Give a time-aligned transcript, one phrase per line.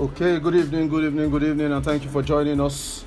[0.00, 3.04] Okay, good evening, good evening, good evening, and thank you for joining us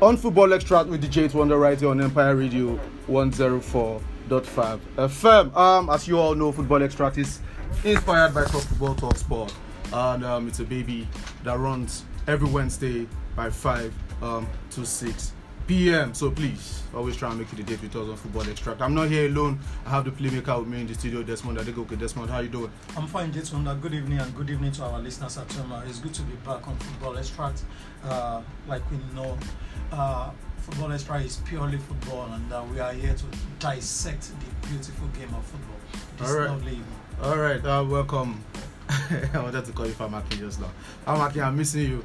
[0.00, 2.78] on Football Extract with DJ Wonder right here on Empire Radio
[3.08, 5.56] 104.5 FM.
[5.56, 7.40] Um, as you all know, Football Extract is
[7.82, 9.52] inspired by Top Football Talk Sport,
[9.92, 11.08] and um, it's a baby
[11.42, 13.92] that runs every Wednesday by 5
[14.22, 15.32] um, to 6
[15.66, 16.14] p.m.
[16.14, 18.80] So please, always try and make it a with us on Football Extract.
[18.80, 19.58] I'm not here alone.
[19.86, 21.98] I have the playmaker with me in the studio, Desmond Adegoke.
[21.98, 22.70] Desmond, how you doing?
[22.96, 23.74] I'm fine, J Wonder.
[23.74, 25.72] Good evening and good evening to our listeners at home.
[25.72, 27.62] Uh, It's good to be back on Football Extract.
[28.04, 29.38] Uh, like we know,
[29.92, 33.24] uh, Football Extract is purely football, and uh, we are here to
[33.58, 35.76] dissect the beautiful game of football.
[36.18, 36.48] This All right.
[36.50, 36.86] lovely evening.
[37.22, 38.42] All right, uh, welcome.
[38.88, 40.70] I wanted to call you Famaki just now.
[41.06, 42.04] Famaki, I'm missing you.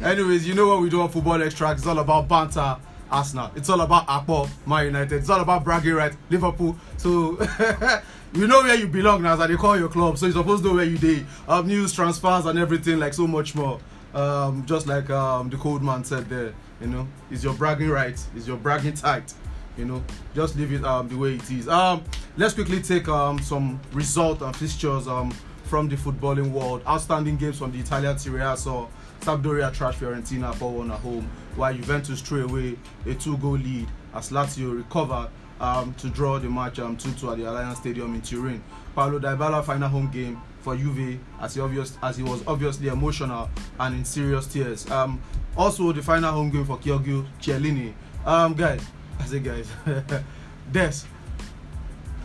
[0.06, 1.78] Anyways, you know what we do on Football Extract?
[1.78, 2.76] It's all about banter,
[3.10, 3.50] Arsenal.
[3.56, 5.16] It's all about Apple, Man United.
[5.16, 6.76] It's all about bragging right, Liverpool.
[6.96, 7.38] So
[8.34, 10.18] you know where you belong now, as they call your club.
[10.18, 11.26] So you're supposed to know where you did.
[11.48, 13.80] Um, news, transfers, and everything, like so much more.
[14.14, 18.18] Um, just like um, the cold man said there, you know, is your bragging right,
[18.36, 19.34] is your bragging tight
[19.76, 20.02] you know
[20.34, 22.02] just leave it um the way it is um
[22.36, 25.32] let's quickly take um some result and fixtures um
[25.68, 26.82] from the footballing world.
[26.86, 28.56] Outstanding games from the italian serie a.
[28.56, 28.86] Saw
[29.20, 34.76] sampdoria trash fiorentina 4-1 at home while juventus threw away a two-goal lead as lazio
[34.76, 35.28] recovered
[35.60, 38.62] um to draw the match um 2-2 at the allianz stadium in turin.
[38.94, 43.50] Paulo dybala final home game for Juve as he obvious as he was obviously emotional
[43.80, 44.90] and in serious tears.
[44.90, 45.20] Um
[45.56, 47.92] also the final home game for Giorgio Chiellini.
[48.24, 48.80] Um guys
[49.20, 49.68] I say guys,
[50.72, 51.04] Des.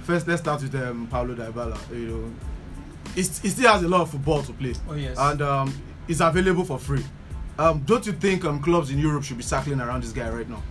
[0.04, 1.78] First, let's start with um, Paulo Dybala.
[1.92, 2.34] You know,
[3.16, 5.17] he still has a lot of football to play, Oh, yes.
[5.19, 5.73] and um,
[6.08, 7.03] it's available for free.
[7.59, 10.50] Um, don't you think um, clubs in Europe should be circling around this guy right
[10.50, 10.61] now?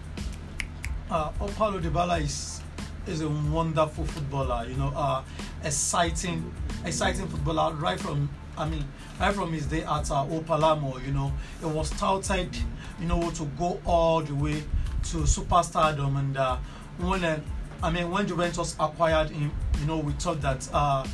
[1.10, 2.60] uh, Paulo Dybala is
[3.06, 4.66] is a wonderful footballer.
[4.68, 5.22] You know, uh,
[5.64, 6.52] exciting,
[6.84, 7.74] exciting footballer.
[7.74, 8.84] Right from, I mean,
[9.20, 10.98] right from his day at uh, Palermo.
[10.98, 11.32] You know,
[11.62, 12.54] it was touted,
[13.00, 14.62] you know, to go all the way
[15.10, 16.16] to superstardom.
[16.18, 16.56] And uh,
[16.98, 17.40] when, uh,
[17.82, 19.50] I mean, when Juventus acquired him,
[19.80, 21.04] you know, we thought that uh,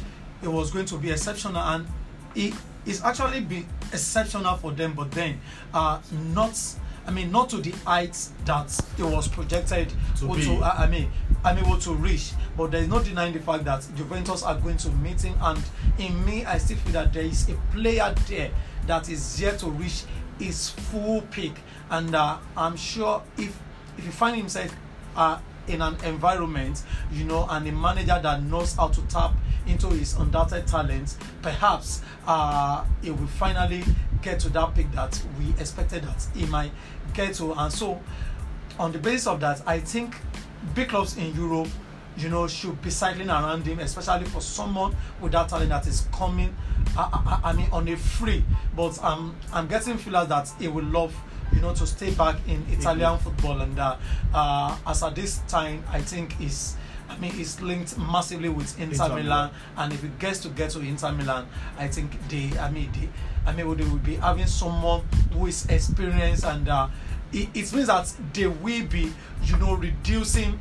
[0.42, 1.86] it was going to be exceptional, and
[2.34, 2.54] it
[2.86, 4.94] is actually been exceptional for them.
[4.94, 5.40] But then,
[5.74, 6.00] uh,
[6.34, 6.58] not.
[7.06, 8.68] I mean, not to the heights that
[8.98, 10.42] it was projected To be.
[10.44, 11.10] to, I mean,
[11.42, 12.32] I'm able to reach.
[12.54, 15.58] But there is no denying the fact that Juventus are going to meet him, and
[15.98, 18.50] in me, I still feel that there is a player there
[18.86, 20.04] that is yet to reach
[20.38, 21.54] his full peak,
[21.90, 23.58] and uh, I'm sure if
[23.96, 24.74] if he find himself
[25.16, 29.32] uh, in an environment, you know, and a manager that knows how to tap
[29.68, 33.84] into his undoubted talents, perhaps uh, he will finally
[34.22, 36.72] get to that peak that we expected that he might
[37.14, 37.52] get to.
[37.52, 38.00] And so,
[38.78, 40.14] on the basis of that, I think
[40.74, 41.68] big clubs in Europe,
[42.16, 46.08] you know, should be cycling around him, especially for someone with that talent that is
[46.12, 46.54] coming.
[46.96, 50.84] I, I, I mean, on a free, but um, I'm getting feelers that he will
[50.84, 51.14] love,
[51.52, 53.96] you know, to stay back in Italian football, and uh,
[54.34, 56.76] uh, as at this time, I think is.
[57.08, 60.70] I mean, it's linked massively with Inter, Inter Milan, and if it gets to get
[60.70, 61.46] to Inter Milan,
[61.78, 63.08] I think they, I mean, they,
[63.46, 65.02] I mean, they will be having someone
[65.32, 66.88] who is experienced, and uh,
[67.32, 69.10] it, it means that they will be,
[69.44, 70.58] you know, reducing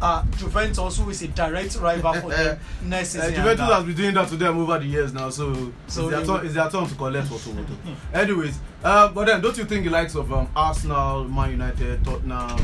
[0.00, 3.34] uh, Juventus, who is a direct rival for them next Uh, season.
[3.34, 6.16] Juventus uh, has been doing that to them over the years now, so, So it's,
[6.16, 7.66] their turn, it's their turn to collect what to
[8.18, 12.58] Anyways, uh, but then don't you think the likes of um, Arsenal, Man United, Tottenham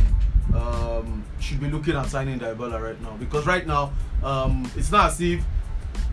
[0.55, 3.17] um, should be looking at signing Dybala right now?
[3.19, 3.93] Because right now,
[4.23, 5.43] um, it's not as if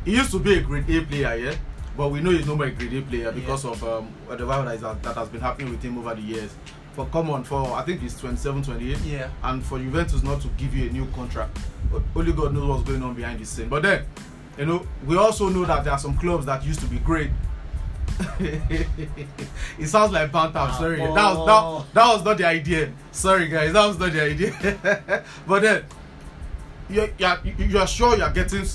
[0.06, 1.56] he used to be a grade A player, yeah,
[1.98, 4.76] but we know he's no more a grade A player because of um, whatever that,
[4.76, 6.54] is, that has been happening with him over the years.
[6.94, 9.30] For come on, for I think he's 27, 28 yeah.
[9.44, 11.58] and for Juventus not to give you a new contract,
[12.16, 13.70] only God knows what's going on behind the scene.
[13.70, 14.06] But then,
[14.58, 17.30] you know, we also know that there are some clubs that used to be great.
[18.40, 20.58] It sounds like banter.
[20.58, 22.92] I'm sorry, that was that, that was not the idea.
[23.12, 25.24] Sorry, guys, that was not the idea.
[25.48, 25.86] but then,
[26.90, 28.66] you're, you're, you're sure you're getting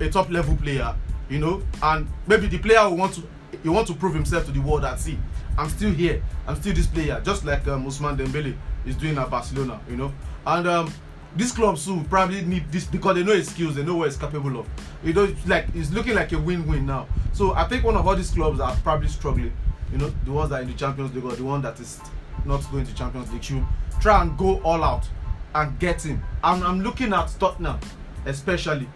[0.00, 0.94] a top level player,
[1.28, 3.22] you know, and maybe the player will want to
[3.62, 5.18] he want to prove himself to the world that see,
[5.58, 8.56] I'm still here, I'm still this player, just like um, Ousmane Dembele
[8.86, 10.12] is doing at Barcelona, you know,
[10.46, 10.92] and um,
[11.36, 14.16] these clubs too probably need this because they know his skills, they know what he's
[14.16, 14.66] capable of.
[15.04, 17.06] You know, like it's looking like a win-win now.
[17.32, 19.52] So I think one of all these clubs are probably struggling,
[19.92, 22.00] you know, the ones that are in the Champions League or the one that is
[22.44, 23.64] not going to Champions League should
[24.00, 25.08] try and go all out
[25.54, 26.22] and get him.
[26.42, 27.78] I'm, I'm looking at Tottenham,
[28.26, 28.88] especially.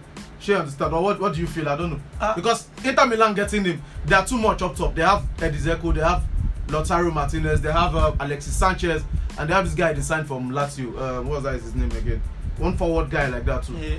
[0.43, 0.93] You understand?
[0.93, 1.67] Or what, what do you feel?
[1.71, 2.01] I don't know.
[2.21, 4.95] Uh, because Inter Milan getting him, they are too much up top.
[4.95, 6.23] They have Eddie Dzeko, they have
[6.69, 9.03] Lautaro Martinez, they have uh, Alexis Sanchez,
[9.39, 10.89] and they have this guy they signed from Lazio.
[10.97, 12.23] Uh, what was that his name again?
[12.59, 13.75] One forward guy like that too.
[13.77, 13.99] Yeah,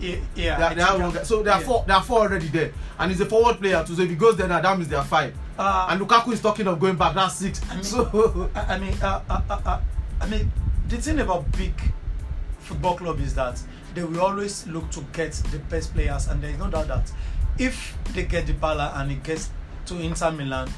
[0.00, 1.22] yeah, yeah, They, they have one guy.
[1.24, 1.66] So there are yeah.
[1.66, 1.84] four.
[1.86, 3.94] There are four already there, and he's a forward player too.
[3.96, 5.34] So if he goes there now, that means there are five.
[5.58, 7.14] Uh, and Lukaku is talking of going back.
[7.14, 7.60] That's six.
[7.70, 9.80] I mean- so I mean, uh, uh, uh, uh,
[10.20, 10.50] I mean,
[10.88, 11.74] the thing about big
[12.60, 13.60] football club is that
[13.94, 17.12] they will always look to get the best players, and there is no doubt that
[17.58, 19.50] if they get the Bala and it gets
[19.86, 20.70] to Inter Milan,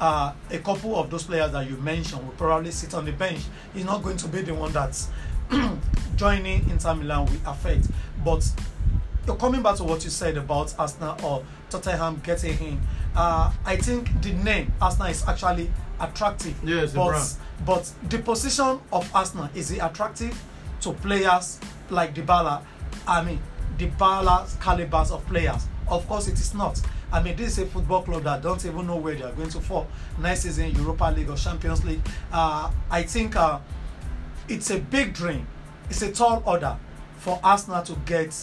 [0.00, 3.42] uh, a couple of those players that you mentioned will probably sit on the bench.
[3.74, 5.08] He's not going to be the one that's
[6.16, 7.86] joining Inter Milan will affect.
[8.24, 8.50] But
[9.38, 12.80] coming back to what you said about Arsenal or Tottenham getting him.
[13.14, 15.70] Uh, I think the name Arsenal is actually
[16.00, 16.56] attractive.
[16.64, 20.40] A but but the position of Arsenal is it attractive
[20.82, 21.60] to players
[21.90, 22.62] like Dybala?
[23.06, 23.40] I mean,
[23.78, 25.66] Dybala's calibers of players.
[25.88, 26.80] Of course, it is not.
[27.12, 29.48] I mean, this is a football club that don't even know where they are going
[29.50, 29.86] to fall
[30.18, 32.00] next season, Europa League or Champions League.
[32.32, 33.58] Uh, I think uh,
[34.48, 35.46] it's a big dream.
[35.88, 36.76] It's a tall order
[37.18, 38.34] for Arsenal to get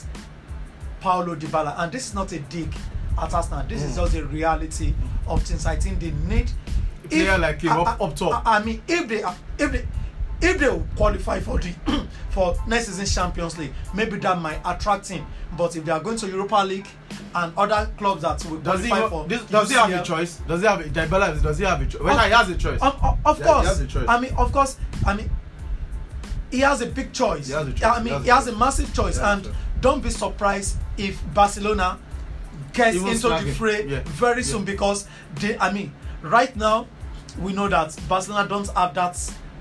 [0.99, 2.73] Paulo Dybala, and this is not a dig
[3.17, 3.63] at Arsenal.
[3.67, 4.03] This is Mm.
[4.03, 4.93] just a reality
[5.27, 5.65] of things.
[5.65, 6.51] I think they need
[7.05, 8.45] A player like him up- up top.
[8.45, 9.85] I, I mean, if they are, if they
[10.41, 11.73] if they qualify for the
[12.29, 15.25] for next season Champions League, maybe that might attract him.
[15.57, 16.87] But if they are going to Europa League
[17.33, 20.03] and other clubs that will does he qualify have- for this, does he have a
[20.03, 20.37] choice?
[20.47, 22.01] Does he have a, Dybala, does he have a choice?
[22.01, 22.81] Well, Of- he has a choice.
[22.81, 22.95] Of,
[23.25, 23.61] of, course.
[23.61, 24.05] he has a choice.
[24.07, 24.77] I mean, of course.
[25.05, 25.29] I mean,
[26.51, 27.47] he has a big choice.
[27.47, 27.83] He has a choice.
[27.83, 28.59] I He mean, has he has a choice.
[28.59, 29.53] massive choice, He and choice.
[29.81, 31.97] don't be surprised if Barcelona
[32.73, 34.01] gets Even into the fray Yeah.
[34.05, 34.47] very Yeah.
[34.47, 35.57] soon because they.
[35.57, 36.87] I mean, right now
[37.39, 39.17] we know that Barcelona don't have that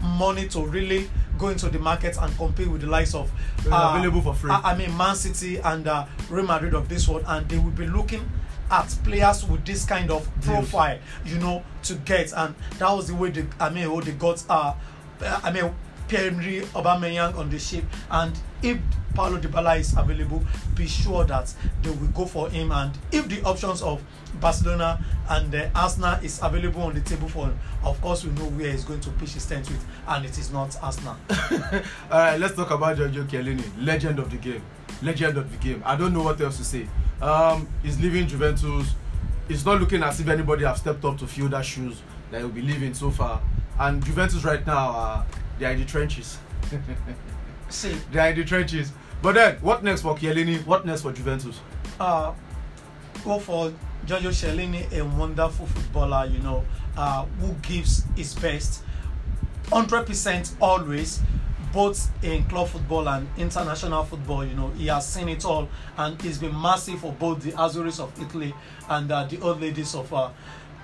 [0.07, 1.09] money to really
[1.39, 3.31] go into the market and compete with the likes of
[3.63, 4.51] They're available for free.
[4.51, 7.71] I, I mean, Man City and uh, Real Madrid of this world, and they will
[7.71, 8.29] be looking
[8.71, 12.33] at players with this kind of profile, you know, to get.
[12.33, 14.75] And that was the way they, I mean, how they got, uh,
[15.21, 15.75] I mean,
[16.09, 17.85] Pierre-Emerick Aubameyang on the ship.
[18.11, 18.33] And
[18.63, 18.79] if
[19.15, 20.43] Paulo Dybala is available,
[20.75, 22.71] be sure that they will go for him.
[22.71, 24.03] And if the options of
[24.41, 28.49] Barcelona and uh, Arsenal is available on the table for him, of course, we know
[28.51, 31.17] where he's going to pitch his tent with, and it is not Arsenal.
[31.31, 31.81] All
[32.11, 34.63] right, let's talk about Giorgio Chiellini, legend of the game,
[35.03, 35.83] legend of the game.
[35.87, 36.87] I don't know what else to say.
[37.21, 38.95] Um, he's leaving Juventus.
[39.49, 42.49] It's not looking as if anybody have stepped up to fill that shoes that he'll
[42.49, 43.41] be leaving so far.
[43.79, 45.25] And Juventus right now, uh,
[45.59, 46.39] they are in the trenches.
[47.69, 48.93] See, they are in the trenches.
[49.23, 50.65] But then, what next for Chiellini?
[50.67, 51.61] What next for Juventus?
[52.01, 52.33] uh,
[53.25, 53.73] go for
[54.05, 56.65] Giorgio Chiellini, a wonderful footballer, you know,
[56.97, 58.83] uh, who gives his best,
[59.71, 61.21] hundred percent always,
[61.73, 64.45] both in club football and international football.
[64.45, 67.99] You know, he has seen it all, and he's been massive for both the Azzurri
[68.01, 68.55] of Italy
[68.89, 70.31] and uh, the old ladies of uh,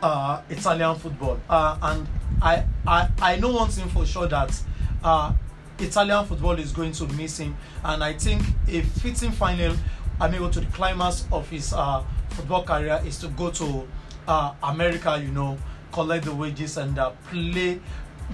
[0.02, 1.40] uh, Italian football.
[1.48, 2.08] Uh, and
[2.42, 4.60] I, I, I know one thing for sure that.
[5.02, 5.32] Uh,
[5.78, 9.74] Italian football is going to miss him, and I think a fitting final,
[10.20, 13.88] I mean, to the climax of his uh, football career is to go to
[14.28, 15.58] uh, America, you know,
[15.90, 17.80] collect the wages and uh, play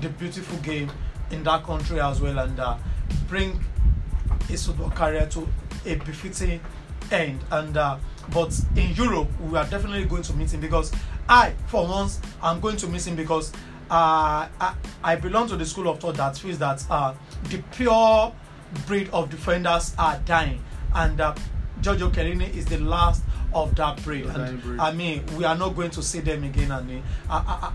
[0.00, 0.91] the beautiful game
[1.31, 2.76] in that country as well, and uh,
[3.29, 3.65] bring
[4.49, 5.49] his football career to
[5.87, 6.61] a befitting
[7.11, 7.41] end.
[7.50, 7.99] And uh,
[8.32, 10.93] but in Europe, we are definitely going to meet him because
[11.28, 13.52] I, for once, I'm going to miss him because
[13.90, 17.14] uh, I, I belong to the school of thought that feels that uh,
[17.44, 18.32] the pure
[18.86, 20.62] breed of defenders are dying,
[20.94, 21.34] and uh,
[21.81, 23.22] Giorgio Chiellini is the last
[23.55, 24.26] of that breed.
[24.26, 24.79] And breed.
[24.79, 26.70] I mean, we are not going to see them again.
[26.70, 26.82] Uh,
[27.31, 27.72] I, I,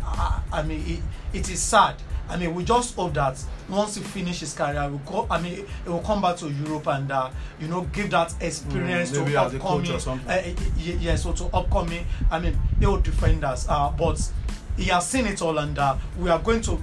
[0.54, 1.96] I, I mean, it, it is sad.
[2.34, 3.38] I mean, we just hope that
[3.70, 5.28] once he finishes his career, we go.
[5.30, 9.12] I mean, he will come back to Europe and uh, you know give that experience
[9.12, 10.28] Mm, to as a coach upcoming.
[10.28, 10.32] or.
[10.32, 10.42] Uh,
[10.78, 12.06] yeah, so to upcoming.
[12.32, 13.68] I mean, he will defend us.
[13.70, 14.20] Uh, but
[14.78, 16.82] he has seen it all, and uh, we are going to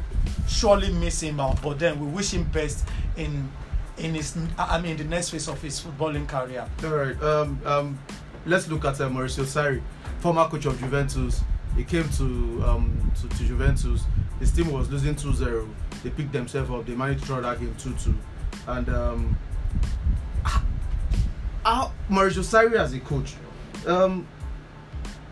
[0.48, 1.40] surely miss him.
[1.40, 3.50] Uh, but then we wish him best in
[3.98, 4.36] in his.
[4.56, 6.68] I mean, the next phase of his footballing career.
[6.84, 7.20] All right.
[7.22, 7.98] Um, um,
[8.46, 9.82] let's look at uh, Maurizio Sarri,
[10.20, 11.40] former coach of Juventus.
[11.76, 14.02] He came to, um, to to Juventus.
[14.40, 15.68] His team was losing 2-0.
[16.02, 16.86] They picked themselves up.
[16.86, 18.14] They managed to draw that game 2-2.
[18.66, 19.36] And um,
[21.64, 23.34] how Maurizio Sarri as a coach,
[23.86, 24.26] um,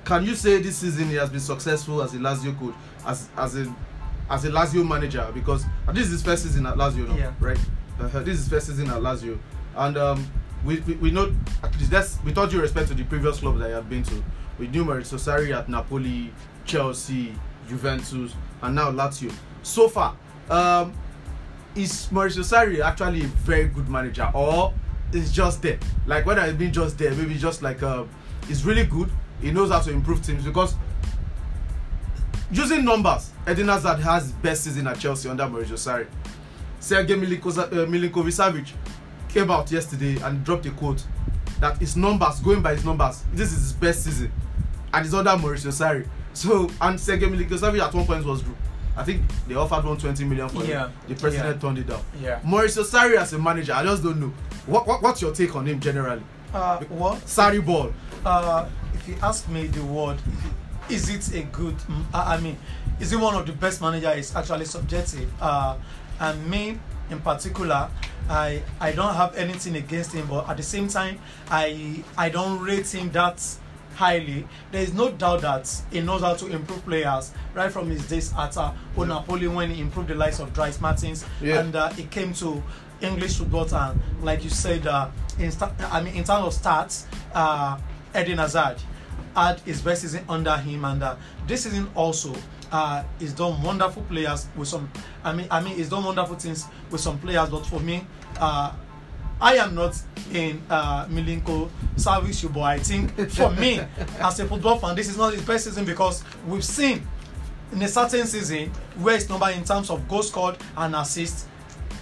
[0.04, 2.74] can you say this season he has been successful as a Lazio coach,
[3.06, 3.74] as as a
[4.30, 5.28] as a Lazio manager?
[5.34, 7.16] Because this is his first season at Lazio, no?
[7.16, 7.32] Yeah.
[7.40, 7.58] right?
[8.00, 9.38] Uh, this is his first season at Lazio,
[9.76, 10.30] and um,
[10.64, 13.58] we, we we know at least that's with all due respect to the previous clubs
[13.58, 14.24] that he had been to.
[14.58, 16.32] We knew Maurizio Sarri at Napoli,
[16.64, 17.34] Chelsea,
[17.68, 19.32] Juventus, and now Lazio.
[19.62, 20.16] So far,
[20.50, 20.92] um,
[21.74, 24.72] is Maurizio Sarri actually a very good manager, or
[25.12, 25.78] is just there?
[26.06, 28.04] Like whether it's been just there, maybe just like uh,
[28.46, 29.10] he's really good.
[29.40, 30.74] He knows how to improve teams because
[32.50, 36.06] using numbers, Eden Hazard has best season at Chelsea under Maurizio Sarri.
[36.80, 37.16] Sergei uh,
[37.86, 38.72] Milinkovic
[39.28, 41.04] came out yesterday and dropped a quote
[41.60, 44.32] that his numbers, going by his numbers, this is his best season,
[44.92, 46.06] and it's under Maurizio Sarri.
[46.38, 48.44] So and Sergei Milinkovic at one point was,
[48.96, 50.86] I think they offered 120 million for Yeah.
[50.86, 50.92] him.
[51.08, 51.60] The president Yeah.
[51.60, 52.00] turned it down.
[52.20, 52.38] Yeah.
[52.46, 54.32] Mauricio Sarri as a manager, I just don't know.
[54.66, 56.22] What, what what's your take on him generally?
[56.54, 57.18] Uh, what?
[57.26, 57.92] Sarri ball.
[58.24, 60.18] Uh, if you ask me the word,
[60.88, 61.74] is it a good?
[62.14, 62.56] I I mean,
[63.00, 64.10] is it one of the best manager?
[64.10, 65.28] Is actually subjective.
[65.40, 65.74] Uh,
[66.20, 66.78] and me
[67.10, 67.88] in particular,
[68.30, 71.18] I I don't have anything against him, but at the same time,
[71.50, 73.42] I I don't rate him that
[74.02, 74.46] highly.
[74.70, 78.32] There is no doubt that he knows how to improve players right from his days
[78.38, 81.58] at uh, Old Napoli when he improved the likes of Dries Mertens Yeah.
[81.60, 82.62] and uh, he came to
[83.00, 85.08] English football and like you said, uh,
[85.40, 87.76] in sta- I mean in terms of stats, uh,
[88.16, 88.76] Eden Hazard
[89.34, 92.34] had his best season under him, and uh, this season also
[92.72, 94.90] uh, he's done wonderful players with some.
[95.24, 98.04] I mean, I mean he's done wonderful things with some players, but for me,
[98.38, 98.72] uh,
[99.40, 100.00] I am not
[100.32, 103.80] in uh, Milinko Savic, but I think for me
[104.20, 107.06] as a football fan, this is not his best season because we've seen
[107.72, 111.46] in a certain season where his number in terms of goals scored and assists.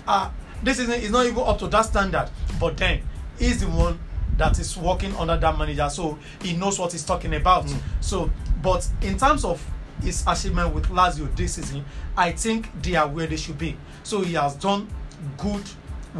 [0.06, 0.30] Uh,
[0.62, 3.02] this season is not even up to that standard but then
[3.38, 3.98] he's the one
[4.38, 7.66] that is working under that manager so he knows what he's talking about.
[7.66, 7.78] Mm.
[8.00, 8.30] so
[8.62, 9.62] but in terms of
[10.02, 11.84] his achievement with Lazio this season
[12.16, 13.76] I think they are where they should be.
[14.02, 14.88] So he has done
[15.38, 15.62] good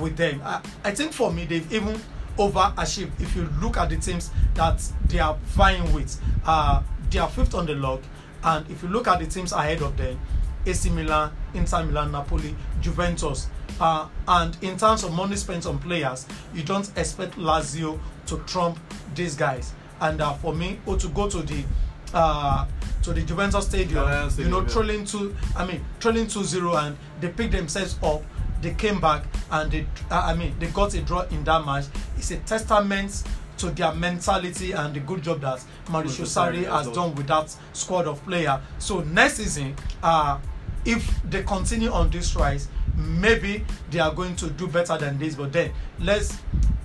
[0.00, 2.00] with them I, I think for me they've even
[2.38, 7.28] overachieved if you look at the teams that they are vying with uh, they are
[7.28, 8.02] fifth on the log
[8.44, 10.18] and if you look at the teams ahead of them
[10.66, 13.46] AC Milan, Inter Milan, Napoli, Juventus.
[13.78, 18.78] Uh, and in terms of money spent on players, you don't expect Lazio to trump
[19.14, 19.72] these guys.
[20.00, 21.64] And uh, for me, or to go to the
[22.12, 22.66] uh,
[23.02, 27.28] to the Juventus Stadium, you know, trailing two, I mean, trailing two zero, and they
[27.28, 28.22] pick themselves up.
[28.66, 31.84] They came back and they, uh, I mean, they got a draw in that match.
[32.16, 33.22] It's a testament
[33.58, 38.08] to their mentality and the good job that Maurizio Sarri has done with that squad
[38.08, 38.60] of player.
[38.80, 40.40] So next season, uh,
[40.84, 45.36] if they continue on this rise, maybe they are going to do better than this.
[45.36, 45.70] But then
[46.00, 46.36] let's,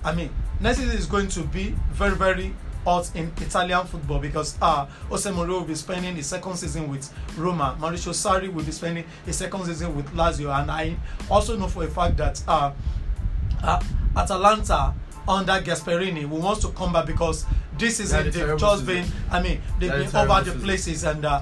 [0.04, 4.56] I mean, next season is going to be very very hot in Italian football because
[4.60, 7.76] uh, Jose Mourinho will be spending his second season with Roma.
[7.80, 10.96] Maurizio Sarri will be spending his second season with Lazio, and I
[11.30, 12.72] also know for a fact that uh,
[13.62, 13.82] uh,
[14.16, 14.94] Atalanta
[15.28, 17.46] under Gasperini will wants to come back because
[17.78, 19.04] this season had a they've just season.
[19.04, 20.60] been I mean they've a been over the season.
[20.62, 21.40] places and uh,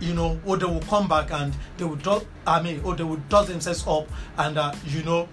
[0.00, 3.02] you, know or they will come back and they will dust I mean or they
[3.02, 4.06] will dust themselves up
[4.38, 5.28] and uh, you know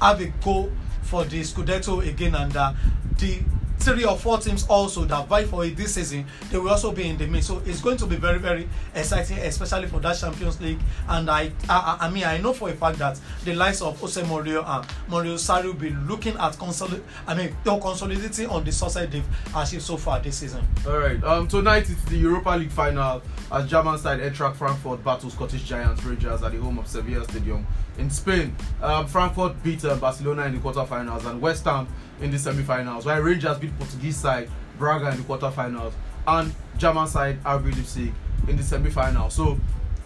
[0.00, 0.72] have a go
[1.02, 2.72] for the Scudetto again and uh,
[3.18, 3.40] the
[3.86, 7.08] three or four teams also that vie for it this season they will also be
[7.08, 7.46] in the mix.
[7.46, 10.80] So it's going to be very very exciting especially for that champions league.
[11.08, 14.20] And i i, I mean i know for a fact that the likes of jose
[14.22, 19.08] mourinho and mourinho sarri will be looking at consolid i mean consolidating on the success
[19.10, 19.24] they've
[19.54, 20.66] achieved so far this season.
[20.86, 21.22] All right.
[21.22, 26.02] Um, tonight it's the Europa League final as German side Eintracht Frankfurt battle Scottish Giants
[26.02, 27.64] Rangers at the home of Sevilla Stadium
[27.98, 28.54] in Spain.
[28.82, 31.86] Um, Frankfurt beat uh, Barcelona in the quarterfinals and West Ham
[32.20, 33.06] in the semi-finals.
[33.06, 34.48] While Rangers beat Portuguese side
[34.78, 35.92] Braga in the quarterfinals
[36.26, 38.12] and German side RB Leipzig
[38.48, 39.34] in the semi-finals.
[39.34, 39.58] So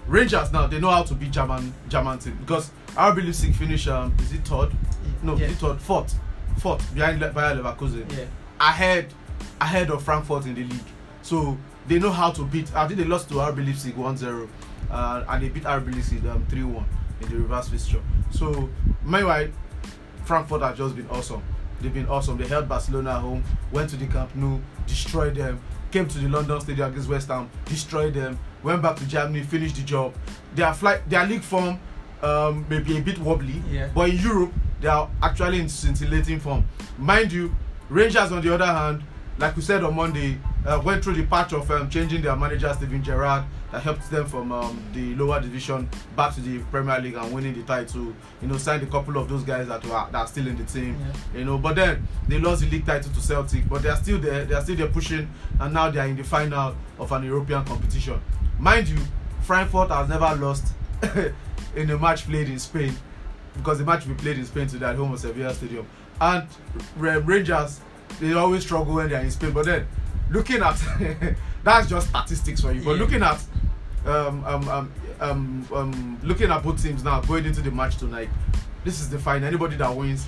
[0.06, 4.14] Rangers now they know how to beat German German team because RB Leipzig finish um,
[4.20, 4.70] is it third?
[5.22, 5.46] No, Yeah.
[5.46, 5.80] is it third?
[5.80, 6.14] Fourth,
[6.58, 8.24] fourth behind Le- Bayer Leverkusen yeah
[8.60, 9.06] ahead
[9.60, 10.80] ahead of Frankfurt in the league.
[11.22, 11.56] So
[11.88, 12.74] they know how to beat.
[12.74, 14.48] I think they lost to RB Leipzig 1-0
[14.90, 16.84] uh, and they beat RB Leipzig um, 3-1
[17.20, 18.00] in the reverse fixture.
[18.30, 18.68] So
[19.04, 19.48] meanwhile,
[20.24, 21.42] Frankfurt have just been awesome.
[21.80, 22.36] They've been awesome.
[22.36, 25.60] They held Barcelona at home, went to the Camp Nou, destroyed them,
[25.90, 29.76] came to the London Stadium against West Ham, destroyed them, went back to Germany, finished
[29.76, 30.14] the job.
[30.54, 31.78] Their flight, their league form
[32.22, 33.88] um, may be a bit wobbly, Yeah.
[33.94, 36.64] but in Europe they are actually in scintillating form.
[36.98, 37.54] Mind you,
[37.88, 39.02] Rangers on the other hand,
[39.40, 42.70] like we said on Monday, uh, went through the patch of um, changing their manager
[42.74, 47.14] Steven Gerrard that helped them from um, the lower division back to the Premier League
[47.14, 48.12] and winning the title.
[48.42, 50.64] You know, signed a couple of those guys that were that are still in the
[50.64, 50.98] team.
[51.34, 54.18] You know, but then they lost the league title to Celtic, but they are still
[54.18, 54.44] there.
[54.44, 55.26] They are still there pushing,
[55.58, 58.20] and now they are in the final of an European competition.
[58.58, 58.98] Mind you,
[59.42, 60.74] Frankfurt has never lost
[61.74, 62.94] in a match played in Spain
[63.56, 65.86] because the match we played in Spain today at home of Sevilla Stadium.
[66.20, 66.46] And
[66.98, 67.80] Rangers,
[68.18, 69.52] they always struggle when they are in Spain.
[69.52, 69.86] But then,
[70.30, 70.80] looking at
[71.64, 72.82] that's just statistics for you.
[72.82, 72.98] But Yeah.
[73.02, 73.40] looking at
[74.06, 78.28] um, um, um, um, um, looking at both teams now going into the match tonight,
[78.84, 79.46] this is the final.
[79.46, 80.26] Anybody that wins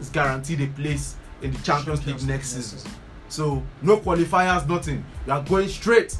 [0.00, 2.90] is guaranteed a place in the Champions League next season.
[3.28, 5.04] So no qualifiers, nothing.
[5.26, 6.16] You are going straight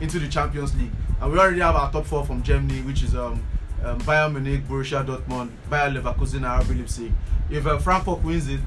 [0.00, 0.90] into the Champions League.
[1.20, 3.42] and we already have our top four from Germany, which is um,
[3.84, 7.12] um, Bayern Munich, Borussia Dortmund, Bayer Leverkusen, and RB Leipzig.
[7.50, 8.60] If uh, Frankfurt wins it,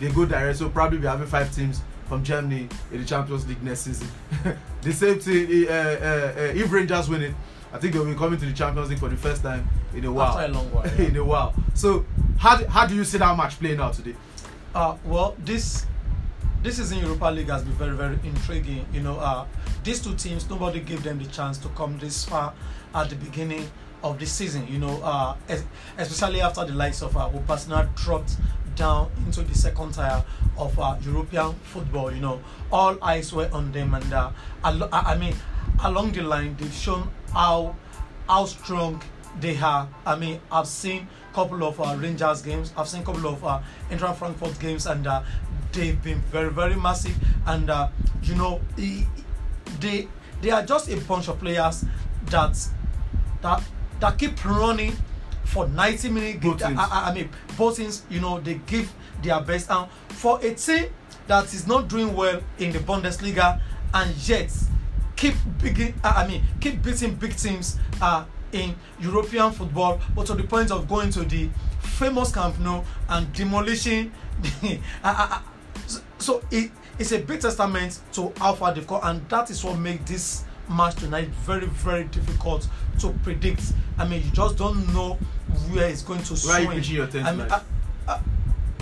[0.00, 0.58] they go direct.
[0.58, 4.08] So probably be having five teams from Germany in the Champions League next season.
[4.82, 7.34] the same thing uh, uh, uh, if Rangers win it.
[7.72, 10.10] I think they'll be coming to the Champions League for the first time in a
[10.10, 10.36] while.
[10.36, 11.02] After a long while, yeah.
[11.06, 11.54] in a while.
[11.74, 12.04] So
[12.36, 14.16] how do, how do you see that match playing out today?
[14.74, 15.86] Uh, well, this
[16.62, 18.84] this season in Europa League has been very very intriguing.
[18.92, 19.46] You know, uh,
[19.84, 22.52] these two teams nobody gave them the chance to come this far
[22.92, 23.70] at the beginning
[24.02, 24.66] of the season.
[24.66, 25.36] You know, uh,
[25.96, 28.36] especially after the likes of uh, Upasna dropped
[28.80, 30.24] down into the second tier
[30.56, 32.10] of uh, European football.
[32.10, 32.40] You know,
[32.72, 34.30] all eyes were on them, and uh,
[34.64, 35.34] I mean,
[35.84, 37.76] along the line they've shown how
[38.26, 39.02] how strong
[39.38, 39.86] they are.
[40.06, 42.72] I mean, I've seen a couple of uh, Rangers games.
[42.76, 43.60] I've seen a couple of uh,
[44.14, 45.22] Frankfurt games, and uh,
[45.72, 47.16] they've been very, very massive.
[47.46, 47.88] And uh,
[48.22, 50.08] you know, they
[50.40, 51.84] they are just a bunch of players
[52.26, 52.56] that
[53.42, 53.62] that
[54.00, 54.96] that keep running
[55.50, 56.38] for 90 minutes.
[56.62, 56.78] I, teams.
[56.78, 58.92] I, I mean, both teams, you know, they give
[59.22, 59.70] their best.
[59.70, 60.86] And for a team
[61.26, 63.60] that is not doing well in the Bundesliga
[63.92, 64.52] and yet
[65.16, 65.34] keep
[66.04, 70.70] uh, I mean, keep beating big teams uh, in European football, but to the point
[70.70, 71.48] of going to the
[71.80, 74.12] famous Camp Nou and demolishing
[74.62, 74.78] the.
[75.04, 75.40] uh, uh, uh,
[75.86, 79.64] so- so it, it's a big testament to how far they've gone, and that is
[79.64, 82.68] what makes this match tonight very, very difficult
[83.00, 83.62] to predict.
[83.98, 85.18] I mean, you just don't know
[85.70, 86.78] where it's going to Where are you swing.
[86.78, 87.46] pitching your tent I mean.
[87.50, 87.60] I,
[88.08, 88.20] I,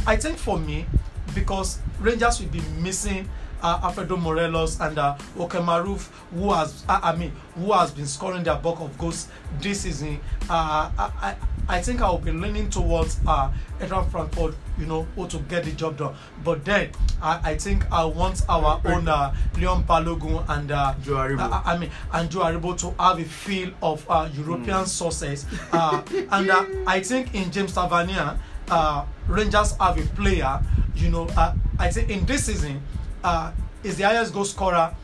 [0.07, 0.87] I think for me,
[1.35, 3.29] because Rangers will be missing
[3.63, 8.07] uh, Alfredo Morelos and uh, Kemar Roofe, who has, I, I mean, who has been
[8.07, 9.29] scoring their bulk of goals
[9.61, 10.21] this season.
[10.49, 11.37] Uh, I,
[11.69, 13.51] I, think I will be leaning towards uh,
[13.81, 16.15] Eintracht Frankfurt, you know, who to get the job done.
[16.45, 21.15] But then I, I think I want our own uh, Leon Balogun and uh, Joe
[21.15, 21.41] Aribo.
[21.51, 25.47] I, I mean, and Joe Aribo to have a feel of uh, European success.
[25.73, 28.39] Uh, and uh, I think in James Tavernier,
[28.71, 30.61] uh, Rangers have a player,
[30.95, 32.83] you know, uh, I think in this season,
[33.25, 34.95] uh, is the highest goal scorer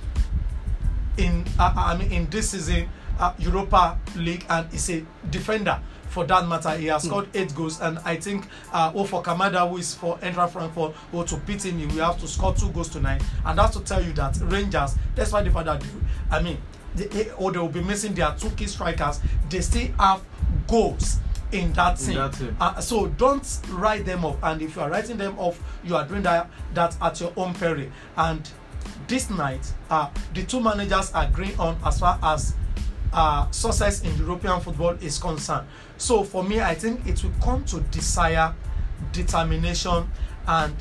[1.16, 5.80] in, uh, I mean, in this season, uh, Europa League, and is a defender.
[6.08, 9.68] For that matter, he has scored eight goals, and I think uh, oh for Kamada,
[9.68, 12.88] who is for Eintracht Frankfurt, or to beat him, we have to score two goals
[12.88, 15.84] tonight, and that's to tell you that Rangers, despite the fact that
[16.30, 16.58] I mean,
[16.94, 20.22] they, or they will be missing their two key strikers, they still have
[20.68, 21.18] goals
[21.54, 22.54] in that In that.
[22.60, 26.06] Uh, so don't write them off, and if you are writing them off, you are
[26.06, 27.86] doing that that at your own peril.
[28.16, 28.48] And
[29.06, 32.54] this night, uh, the two managers agree on as far as
[33.12, 35.66] uh, success in European football is concerned.
[35.96, 38.54] So for me, I think it will come to desire,
[39.12, 40.10] determination,
[40.46, 40.74] and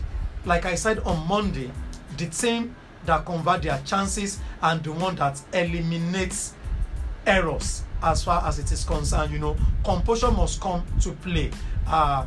[0.45, 1.71] like I said on Monday,
[2.17, 6.53] the team that convert their chances and the one that eliminates
[7.25, 9.31] errors as far as it is concerned.
[9.31, 11.51] You know, composure must come to play.
[11.87, 12.25] Uh,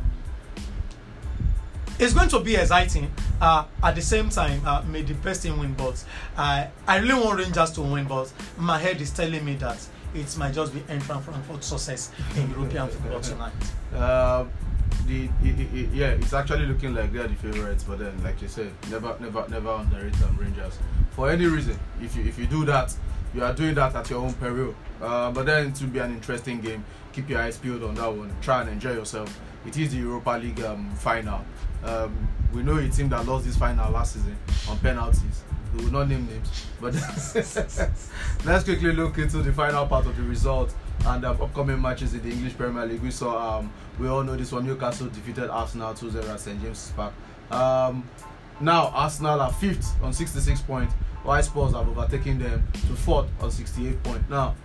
[1.99, 3.11] it's going to be exciting.
[3.41, 6.03] Uh, at the same time, uh, may the best team win, but
[6.37, 9.77] uh, I really want Rangers to win, but my head is telling me that
[10.13, 13.53] it might just be Eintracht Frankfurt success in European football tonight.
[13.95, 14.45] Uh,
[15.05, 18.41] the, i i i yeah, it's actually looking like they're the favorites, but then, like
[18.41, 20.77] you said, never, never, never underrate them Rangers
[21.11, 21.77] for any reason.
[22.01, 22.93] If you if you do that,
[23.33, 24.75] you are doing that at your own peril.
[25.01, 26.83] Uh, but then it will be an interesting game.
[27.13, 28.33] Keep your eyes peeled on that one.
[28.41, 29.39] Try and enjoy yourself.
[29.65, 31.41] It is the Europa League um, final.
[31.83, 34.35] Um, we know a team that lost this final last season
[34.69, 35.43] on penalties.
[35.75, 36.93] We will not name names, but
[38.45, 40.73] let's quickly look into the final part of the result
[41.05, 43.01] and um, upcoming matches in the English Premier League.
[43.01, 44.65] We saw, um, we all know this one.
[44.65, 47.13] Newcastle defeated Arsenal 2-0 at St James's Park.
[47.51, 48.09] Um,
[48.59, 53.51] now Arsenal are fifth on 66 points, while Spurs have overtaken them to fourth on
[53.51, 54.29] 68 points.
[54.29, 54.55] Now,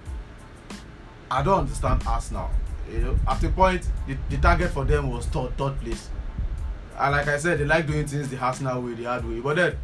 [1.30, 2.50] I don't understand Arsenal.
[2.90, 6.10] You know, at the point, the, the target for them was third, third place.
[6.98, 9.40] And like I said, they like doing things the Arsenal way, the hard way.
[9.40, 9.76] But then,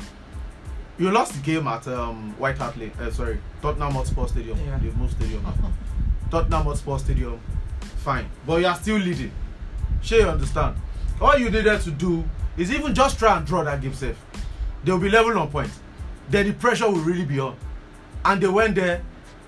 [0.98, 2.92] you lost the game at um, White Hart Lane.
[3.00, 4.58] Uh, sorry, Tottenham Hotspur Stadium.
[4.58, 4.78] Yeah.
[4.78, 5.44] The most stadium.
[6.30, 7.40] Tottenham Hotspur Stadium.
[7.98, 9.32] Fine, but you are still leading.
[10.02, 10.76] Sure, you understand.
[11.20, 12.24] All you needed to do
[12.56, 14.16] is even just try and draw that game safe.
[14.84, 15.80] They will be level on points.
[16.30, 17.56] Then the pressure will really be on.
[18.24, 19.02] And they went there.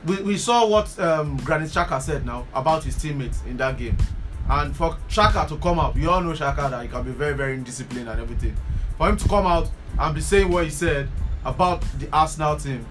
[0.06, 3.96] We, we saw what um, Granit Xhaka said now about his teammates in that game.
[4.48, 7.34] And for Xhaka to come out, we all know Xhaka that he can be very,
[7.34, 8.56] very indisciplined and everything.
[8.96, 11.08] For him to come out and be saying what he said
[11.44, 12.84] about the Arsenal team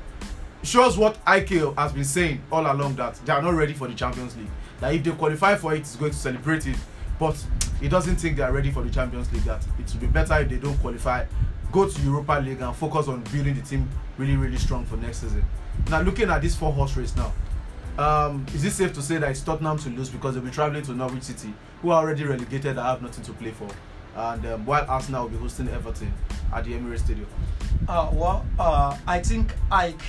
[0.63, 3.93] shows what Ike has been saying all along that they are not ready for the
[3.93, 4.49] Champions League.
[4.80, 6.78] That if they qualify for it, he's going to celebrate it.
[7.19, 7.43] But
[7.82, 9.43] he doesn't think they are ready for the Champions League.
[9.43, 11.25] That it will be better if they don't qualify,
[11.72, 15.20] go to Europa League and focus on building the team really, really strong for next
[15.22, 15.44] season.
[15.90, 17.32] Now looking at this four horse race now,
[17.98, 20.84] Um, is it safe to say that it's Tottenham to lose because they'll be traveling
[20.84, 23.68] to Norwich City, who are already relegated and have nothing to play for,
[24.16, 26.14] and um, while Arsenal will be hosting Everton
[26.54, 27.28] at the Emirates Stadium?
[27.90, 30.02] Uh, well, uh, I think Ike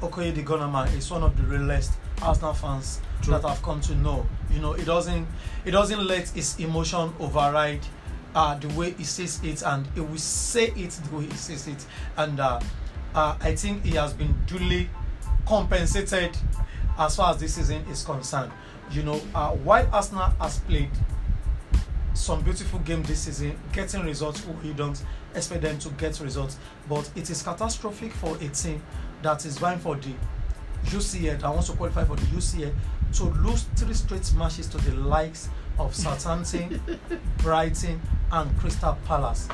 [0.00, 3.32] Okoye the Gunnerman is one of the realest Arsenal fans True.
[3.34, 4.24] that I've come to know.
[4.52, 5.26] You know, it doesn't
[5.64, 7.84] it doesn't let his emotion override
[8.34, 11.66] uh, the way he says it, and he will say it the way he says
[11.68, 11.84] it.
[12.16, 12.60] And uh,
[13.14, 14.88] uh, I think he has been duly
[15.46, 16.36] compensated
[16.98, 18.52] as far as this season is concerned.
[18.90, 20.90] You know, uh, while Arsenal has played
[22.14, 25.02] some beautiful game this season, getting results who you don't
[25.34, 26.58] expect them to get results.
[26.88, 28.82] But it is catastrophic for a team
[29.22, 30.14] that is vying for the
[30.86, 32.72] UCL that wants to qualify for the UCL
[33.14, 35.52] to lose three straight matches to the likes of
[35.92, 36.80] Southampton,
[37.38, 38.00] Brighton,
[38.32, 39.48] and Crystal Palace.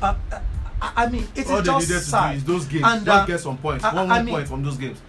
[0.00, 0.40] Uh, uh,
[0.80, 2.30] I mean, it is All they just needed to sad.
[2.32, 2.84] do is those games.
[2.86, 3.84] And, uh, get some points.
[3.84, 5.00] One I one mean- point from those games.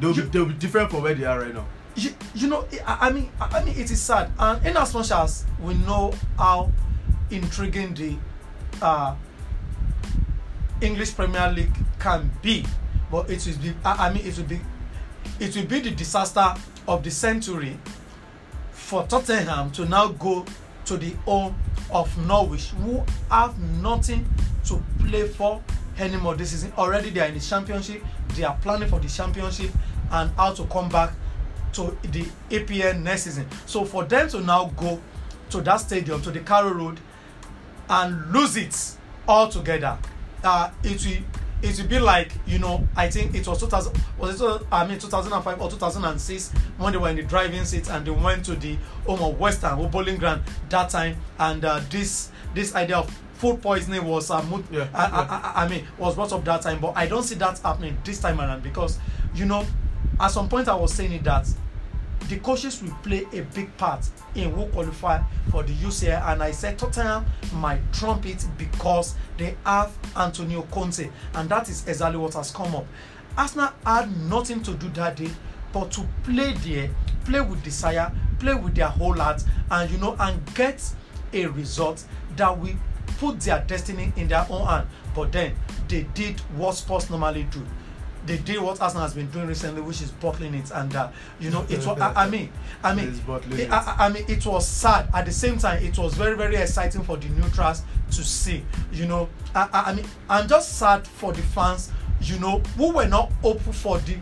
[0.00, 1.64] They'll You- be they'll be different from where they are right now.
[1.94, 4.94] you, you know I, I mean I, I mean it is sad and in as
[4.94, 6.72] much as we know how
[7.30, 8.16] intriguing the
[8.80, 9.14] uh,
[10.80, 12.64] English Premier League can be
[13.10, 14.60] but it will be I, I mean it will be
[15.38, 16.54] it will be the disaster
[16.88, 17.78] of the century
[18.82, 20.44] for Tottenham to now go
[20.84, 21.54] to the home
[21.90, 24.28] of Norwich who have nothing
[24.66, 25.62] to play for
[25.98, 26.72] anymore this season.
[26.76, 28.02] Already they are in the championship
[28.34, 29.70] they are planning for the championship
[30.10, 31.12] and how to come back
[31.74, 33.46] to the APL next season.
[33.66, 35.00] So for them to now go
[35.50, 36.98] to that stadium to the Carrow Road
[37.88, 38.96] and lose it
[39.28, 39.98] altogether
[40.42, 44.40] uh, it will it will be like you know i think it was 2000 was
[44.40, 48.10] it i mean 2005 or 2006 when they were in the driving seat and they
[48.10, 52.30] went to the home of West Ham or Boleyn Ground that time and uh, this
[52.54, 55.10] this idea of food poisoning was uh, mo- Yeah, I, yeah.
[55.30, 57.96] I, I, I mean was brought up that time but i don't see that happening
[58.04, 58.98] this time around because
[59.34, 59.64] you know
[60.20, 61.46] at some point i was saying it that
[62.28, 66.50] the coaches will play a big part in who qualify for the UCL and I
[66.50, 72.34] said Tottenham might trump it because they have Antonio Conte and that is exactly what
[72.34, 72.86] has come up.
[73.36, 75.30] Arsenal had nothing to do that day
[75.72, 76.90] but to play there,
[77.24, 80.82] play with desire, play with their whole heart and you know and get
[81.32, 82.04] a result
[82.36, 82.76] that will
[83.18, 84.88] put their destiny in their own hand.
[85.14, 85.54] But then
[85.88, 87.64] they did what sports normally do
[88.26, 91.08] they did what Arsenal has been doing recently, which is bottling it, and uh,
[91.40, 92.00] you know it was.
[92.00, 92.50] I, I mean,
[92.82, 93.08] I mean,
[93.62, 93.70] it.
[93.70, 95.08] I, I- mean, it was sad.
[95.12, 97.82] At the same time, it was very, very exciting for the neutrals
[98.12, 98.64] to see.
[98.92, 101.90] You know, I, I, I mean, I'm just sad for the fans.
[102.20, 104.16] You know, who were not hopeful for the.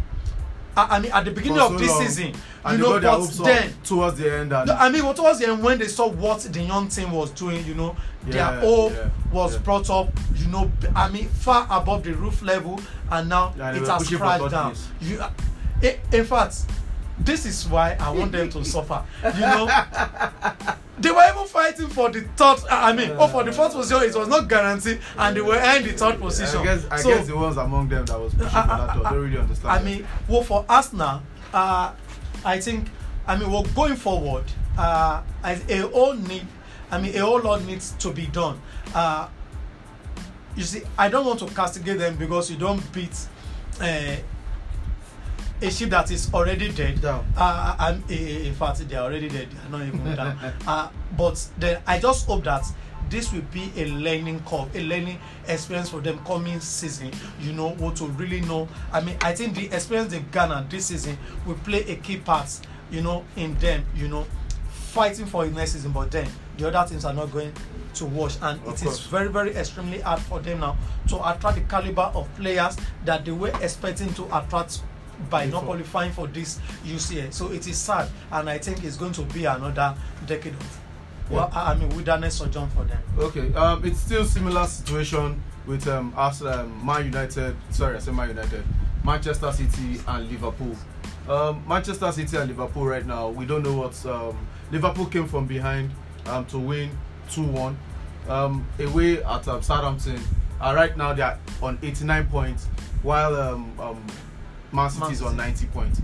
[0.77, 2.07] I, I mean, at the beginning For of this long.
[2.07, 2.35] season,
[2.71, 5.63] you know, but then towards the end and no, I mean, what was the end
[5.63, 7.65] when they saw what the young team was doing?
[7.67, 9.61] You know, Yeah, their hope yeah, was yeah.
[9.63, 10.09] brought up.
[10.37, 12.81] You know, I mean, far above the roof level,
[13.11, 14.75] and now it has crashed down.
[15.01, 15.31] You, uh,
[16.13, 16.65] in fact,
[17.25, 19.05] this is why I want them to suffer.
[19.25, 19.67] You know,
[20.99, 22.59] they were even fighting for the third.
[22.71, 25.83] I mean, oh, for the fourth position, it was not guaranteed, and they were in
[25.85, 26.61] the third position.
[26.61, 28.91] I guess I so, guess the ones among them that was pushing for that.
[28.91, 29.71] I don't really understand.
[29.73, 29.85] I that.
[29.85, 31.93] mean, well, for Arsenal, uh,
[32.45, 32.89] I think,
[33.27, 34.45] I mean, well, going forward,
[34.79, 36.47] uh, I- a whole need,
[36.91, 38.61] I mean, a whole lot needs to be done.
[38.95, 39.29] Uh,
[40.57, 43.15] you see, I don't want to castigate them because you don't beat
[43.81, 44.17] uh,
[45.63, 47.01] a ship that is already dead.
[47.01, 47.25] Down.
[47.37, 49.49] Uh, I'm, in fact, they are already dead.
[49.51, 50.39] They are not even down.
[50.67, 52.65] Uh, but then I just hope that
[53.09, 55.19] this will be a learning curve, a learning
[55.49, 57.11] experience for them coming season.
[57.41, 58.69] You know, what to really know.
[58.93, 62.49] I mean, I think the experience they've garnered this season will play a key part.
[62.91, 63.85] You know, in them.
[63.95, 64.27] You know,
[64.69, 65.93] fighting for the next season.
[65.93, 67.53] But then the other teams are not going
[67.95, 69.07] to watch, and Of it is course.
[69.07, 70.77] very, very extremely hard for them now
[71.09, 74.83] to attract the caliber of players that they were expecting to attract
[75.29, 77.33] by not qualifying for this UCL.
[77.33, 79.95] So it is sad, and I think it's going to be another
[80.27, 80.81] decade of,
[81.31, 83.03] well, I mean, wilderness sojourn for them.
[83.19, 87.57] Okay, um, it's still similar situation with um, Arsenal, um, Man United.
[87.71, 88.65] Sorry, I said Man United,
[89.05, 90.77] Manchester City and Liverpool.
[91.29, 94.07] Um, Manchester City and Liverpool right now, we don't know what.
[94.07, 95.91] Um, Liverpool came from behind
[96.27, 96.91] um, to win
[97.29, 97.77] two one
[98.29, 100.21] um, away at um, Southampton.
[100.61, 102.67] Uh, right now they are on 89 points,
[103.03, 104.07] while um, um,
[104.73, 106.01] Man City Man is on 90 points.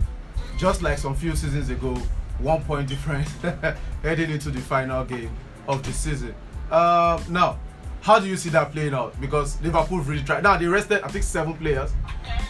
[0.59, 1.95] Just like some few seasons ago,
[2.39, 3.31] one point difference
[4.03, 5.31] heading into the final game
[5.69, 6.35] of the season.
[6.71, 7.59] Uh, now,
[8.01, 9.21] how do you see that playing out?
[9.21, 10.43] Because Liverpool really tried.
[10.43, 11.93] Now they rested, I think, seven players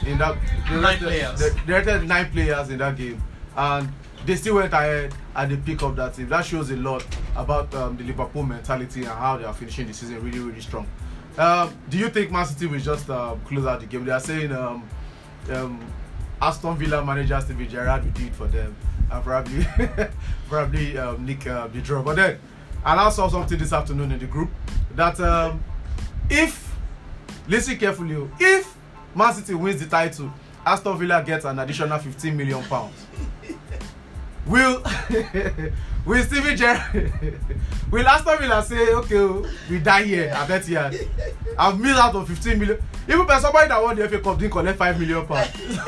[0.06, 0.36] in that.
[0.68, 1.40] They Nine rested, players.
[1.40, 3.22] They, they rested nine players in that game,
[3.56, 3.88] and
[4.26, 6.28] they still went ahead and they pick up that team.
[6.28, 9.94] That shows a lot about um, the Liverpool mentality and how they are finishing the
[9.94, 10.86] season really, really strong.
[11.38, 14.04] Um, do you think Man City will just um, close out the game?
[14.04, 14.88] They are saying um,
[15.50, 15.80] um,
[16.40, 18.76] Aston Villa manager Steven Gerrard will do it for them
[19.10, 19.66] and probably
[20.48, 22.02] probably um, nick uh, the draw.
[22.02, 22.38] But then
[22.84, 24.50] I now saw something this afternoon in the group
[24.94, 25.62] that um,
[26.28, 26.74] if
[27.48, 28.76] listen carefully, oh, if
[29.14, 30.32] Man City wins the title,
[30.64, 33.06] Aston Villa gets an additional 15 million pounds.
[34.46, 34.82] Will
[36.06, 37.12] will Steven Gerrard.
[37.90, 40.90] Will Aston Villa say okay oh, we die here I bet here
[41.58, 42.78] I've missed out on 15 million.
[43.08, 45.52] Even by somebody that won the FA Cup didn't collect 5 million pounds.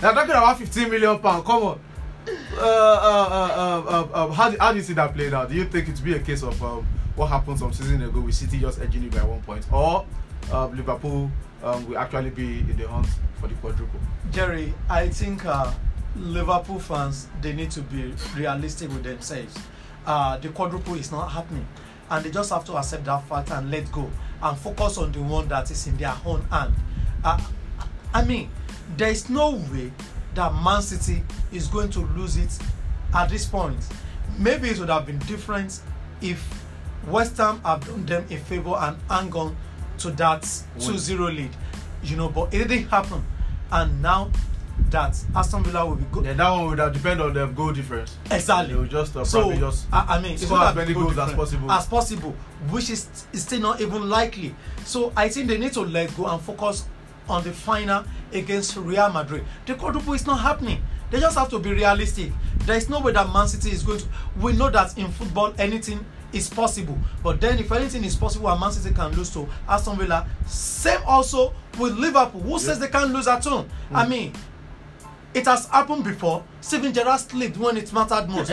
[0.00, 1.44] They're talking about 15 million pounds.
[1.46, 1.80] Come on.
[2.28, 5.48] Uh, uh, uh, uh, uh, uh, how, do, how do you see that played out?
[5.48, 8.34] Do you think it be a case of um, what happened some season ago with
[8.34, 9.66] City just edging it by one point?
[9.72, 10.06] Or
[10.52, 11.30] uh, Liverpool
[11.62, 13.08] um, will actually be in the hunt
[13.40, 14.00] for the quadruple?
[14.30, 15.72] Jerry, I think uh,
[16.16, 19.56] Liverpool fans they need to be realistic with themselves.
[20.06, 21.66] Uh, the quadruple is not happening,
[22.10, 24.10] and they just have to accept that fact and let go
[24.42, 26.74] and focus on the one that is in their own hand.
[27.22, 27.40] Uh,
[28.12, 28.50] I mean,
[28.96, 29.92] there is no way
[30.34, 32.58] that Man City is going to lose it
[33.14, 33.78] at this point.
[34.38, 35.80] Maybe it would have been different
[36.20, 36.64] if
[37.06, 39.56] West Ham have done them a favour and hang on
[39.98, 40.42] to that
[40.78, 41.50] 2-0 lead.
[42.02, 43.24] You know, but it didn't happen.
[43.70, 44.30] And now
[44.90, 46.24] that Aston Villa will be good.
[46.24, 48.74] then that one would have depend on the goal difference Exactly.
[48.74, 51.32] they will just uh, so just I, I mean, score as many goal goals as
[51.34, 51.70] possible.
[51.70, 52.32] as possible,
[52.70, 54.54] which is, is still not even likely.
[54.84, 56.86] So I think they need to let go and focus
[57.28, 59.44] on the final against Real Madrid.
[59.66, 60.82] The quadruple is not happening.
[61.10, 62.32] They just have to be realistic.
[62.66, 64.06] There is no way that Man City is going to.
[64.40, 68.60] We know that in football anything is possible, but then if anything is possible and
[68.60, 72.40] Man City can lose to Aston Villa, same also with Liverpool.
[72.42, 73.68] Who says they can't lose at home?
[73.92, 74.32] I mean,
[75.32, 76.42] it has happened before.
[76.60, 78.52] Steven Gerrard slipped when it mattered most.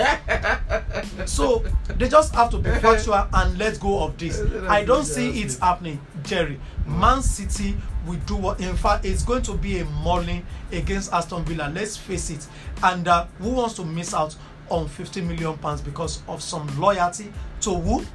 [1.25, 1.63] so
[1.97, 4.39] they just have to be factual and let go of this.
[4.67, 6.59] I don't see it happening, Jerry.
[6.85, 8.59] Man City will do what.
[8.59, 11.71] In fact, it's going to be a mauling against Aston Villa.
[11.73, 12.47] Let's face it.
[12.83, 14.35] And uh, who wants to miss out
[14.69, 18.05] on 50 million pounds because of some loyalty to who?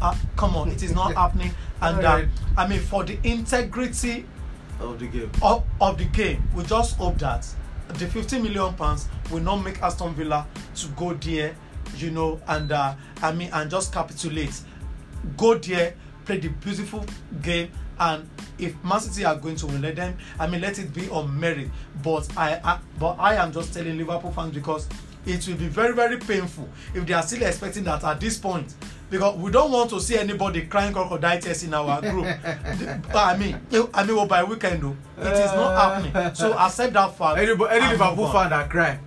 [0.00, 1.52] Uh, come on, it is not happening.
[1.82, 2.24] And uh,
[2.56, 4.24] I mean, for the integrity
[4.80, 5.30] of the game.
[5.42, 6.42] Of, of the game.
[6.54, 7.46] We just hope that
[7.88, 11.54] the 50 million pounds will not make aston villa to go there
[11.96, 14.60] you know and uh, i mean and just capitulate.
[15.36, 17.04] Go there play the beautiful
[17.42, 20.92] game and if man city are going to win let them i mean let it
[20.94, 21.68] be on merit.
[22.02, 24.88] But i, I but i am just telling liverpool fans because
[25.26, 28.74] it will be very very painful if they are still expecting that at this point
[29.10, 32.24] because we don't want to see anybody crying crocodile tears in our group.
[33.14, 33.60] I mean
[33.94, 36.34] i mean well, by weekend o it is not happening.
[36.34, 38.98] So accept that fact any, any and liverpool fan that cry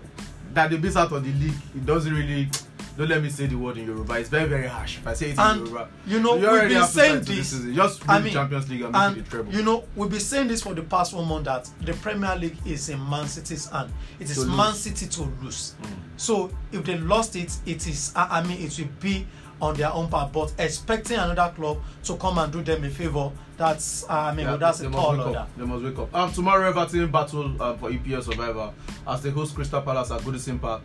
[0.53, 2.47] that they miss out on the league it doesn't really
[2.95, 4.19] don't let me say the word in yoruba.
[4.19, 5.89] It's very very harsh if i say it in and yoruba.
[6.05, 7.49] you know You we've been saying this.
[7.49, 7.73] season.
[7.73, 9.53] just win I the mean, champions league and make it and the treble.
[9.53, 12.57] you know we've been saying this for the past one month that the premier league
[12.67, 13.91] is in man city's hand.
[14.19, 15.73] It is man city to lose.
[15.81, 15.87] Mm.
[16.17, 19.25] so if they lost it it is I mean it will be
[19.63, 23.31] on their own part but expecting another club to come and do them a favour
[23.55, 25.49] that's uh, i mean well, that's a tall order up.
[25.57, 26.13] They must wake up.
[26.13, 28.73] Um, tomorrow Everton battle um, for EPL survivor
[29.07, 30.81] as they host Crystal Palace at Goodison Park.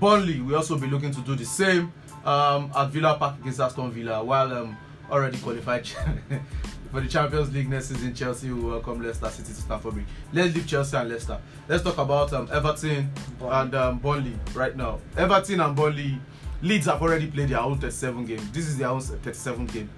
[0.00, 1.92] Burnley will also be looking to do the same
[2.24, 4.76] um, at Villa Park against Aston Villa, while um,
[5.10, 5.86] already qualified
[6.90, 8.12] for the Champions League next season.
[8.14, 10.06] Chelsea will welcome Leicester City to Stamford Bridge.
[10.32, 11.38] Let's leave Chelsea and Leicester.
[11.68, 13.54] Let's talk about um, Everton Burnley.
[13.60, 14.98] and um, Burnley right now.
[15.16, 16.18] Everton and Burnley.
[16.62, 18.40] Leeds have already played their own 37 game.
[18.52, 19.90] This is their own 37 game.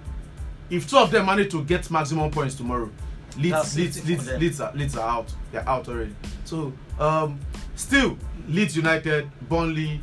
[0.69, 2.89] If two of them manage to get maximum points tomorrow,
[3.37, 4.31] Leeds, Leeds, Leeds.
[4.33, 5.33] Leeds, are, Leeds are out.
[5.51, 6.15] They're out already.
[6.45, 7.39] So, um,
[7.75, 8.17] still,
[8.47, 10.01] Leeds United, Burnley,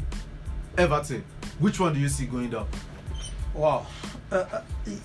[0.78, 1.24] Everton.
[1.58, 2.66] Which one do you see going down?
[3.54, 3.86] wow
[4.30, 5.00] uh, uh, it-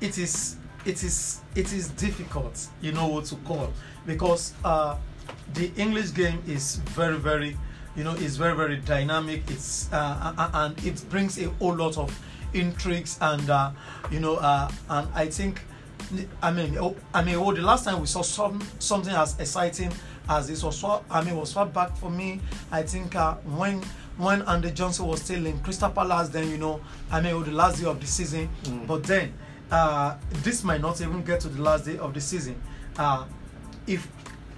[0.00, 3.72] it is it is it is difficult you know what to call
[4.06, 4.94] because uh
[5.54, 7.56] the english game is very very
[7.96, 11.96] you know is very very dynamic it's uh, uh, and it brings a whole lot
[11.96, 12.16] of
[12.54, 13.70] intrigues and uh
[14.10, 15.62] you know uh and i think
[16.42, 19.90] i mean oh, i mean oh the last time we saw some something as exciting
[20.28, 23.82] as this was i mean was far back for me i think uh when
[24.16, 26.80] when Andy Johnson was still in Crystal Palace, then you know,
[27.10, 28.48] I mean, oh, the last day of the season.
[28.64, 28.86] Mm.
[28.86, 29.34] But then,
[29.70, 32.60] uh, this might not even get to the last day of the season.
[32.96, 33.26] Uh,
[33.86, 34.08] if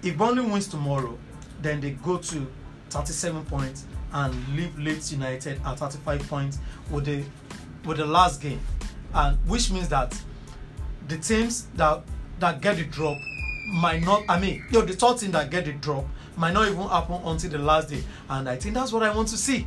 [0.03, 1.19] if Burnley wins tomorrow,
[1.61, 2.47] then they go to
[2.91, 6.59] 37 points and leave Leeds United at 35 points
[6.91, 7.25] with the
[7.85, 8.61] with the last game,
[9.15, 10.19] and which means that
[11.09, 12.03] the teams that
[12.41, 13.17] that get the drop
[13.73, 14.23] might not.
[14.29, 16.05] I mean, yo, the third team that get the drop
[16.37, 19.29] might not even happen until the last day, and I think that's what I want
[19.29, 19.67] to see.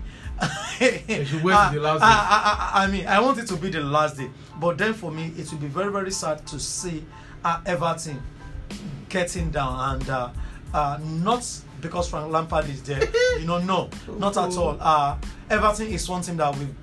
[0.79, 2.01] They should wait till the last.
[2.01, 4.29] I, I, I mean, I want it to be the last day,
[4.59, 7.05] but then for me, it will be very, very sad to see
[7.43, 8.21] uh, Everton
[9.09, 10.29] getting down and uh,
[10.73, 11.45] uh, not
[11.81, 13.03] because Frank Lampard is there.
[13.39, 14.77] you know, no, not at all.
[14.79, 15.17] Uh,
[15.49, 16.73] Everton is one team that we've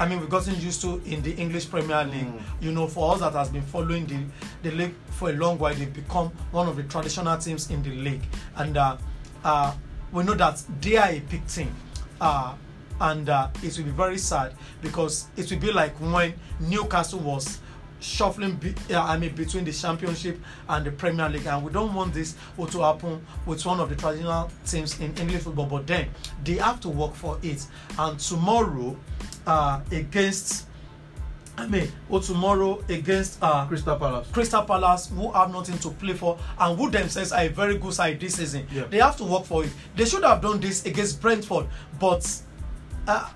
[0.00, 2.26] I mean, we've gotten used to in the English Premier League.
[2.26, 2.40] Mm.
[2.60, 4.20] You know, for us that has been following the,
[4.62, 7.90] the league for a long while, they've become one of the traditional teams in the
[7.90, 8.22] league.
[8.56, 8.96] And uh,
[9.42, 9.74] uh,
[10.12, 11.74] we know that they are a big team.
[12.20, 12.54] Uh,
[13.00, 17.58] and uh, it will be very sad because it will be like when Newcastle was
[18.00, 21.94] shuffling be, uh, I mean between the championship and the Premier League and we don't
[21.94, 26.08] want this to happen with one of the traditional teams in English football but then
[26.44, 27.66] they have to work for it
[27.98, 28.96] and tomorrow
[29.46, 30.66] uh, against
[31.56, 34.28] I mean or tomorrow against uh, Crystal Palace.
[34.30, 37.92] Crystal Palace who have nothing to play for and who themselves are a very good
[37.94, 38.66] side this season.
[38.72, 38.84] Yeah.
[38.84, 39.70] They have to work for it.
[39.96, 41.66] They should have done this against Brentford,
[41.98, 42.42] but
[43.08, 43.28] uh,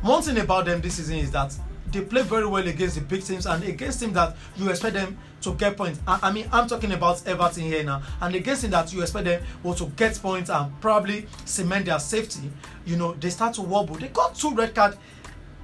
[0.00, 1.56] one thing about them this season is that
[1.92, 5.16] they play very well against the big teams and against teams that you expect them
[5.42, 6.00] to get points.
[6.06, 9.26] I, I mean, I'm talking about Everton here now, and against teams that you expect
[9.26, 12.50] them well, to get points and probably cement their safety.
[12.86, 13.96] You know, they start to wobble.
[13.96, 14.96] They got two red cards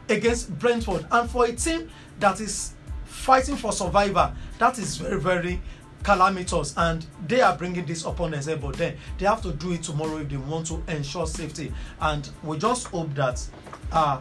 [0.08, 5.62] against Brentford, and for a team that is fighting for survival, that is very, very
[6.02, 9.82] calamitous and they are bringing this upon themselves but then they have to do it
[9.82, 13.44] tomorrow if they want to ensure safety and we just hope that
[13.90, 14.20] uh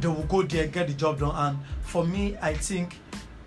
[0.00, 2.98] they will go there get the job done and for me i think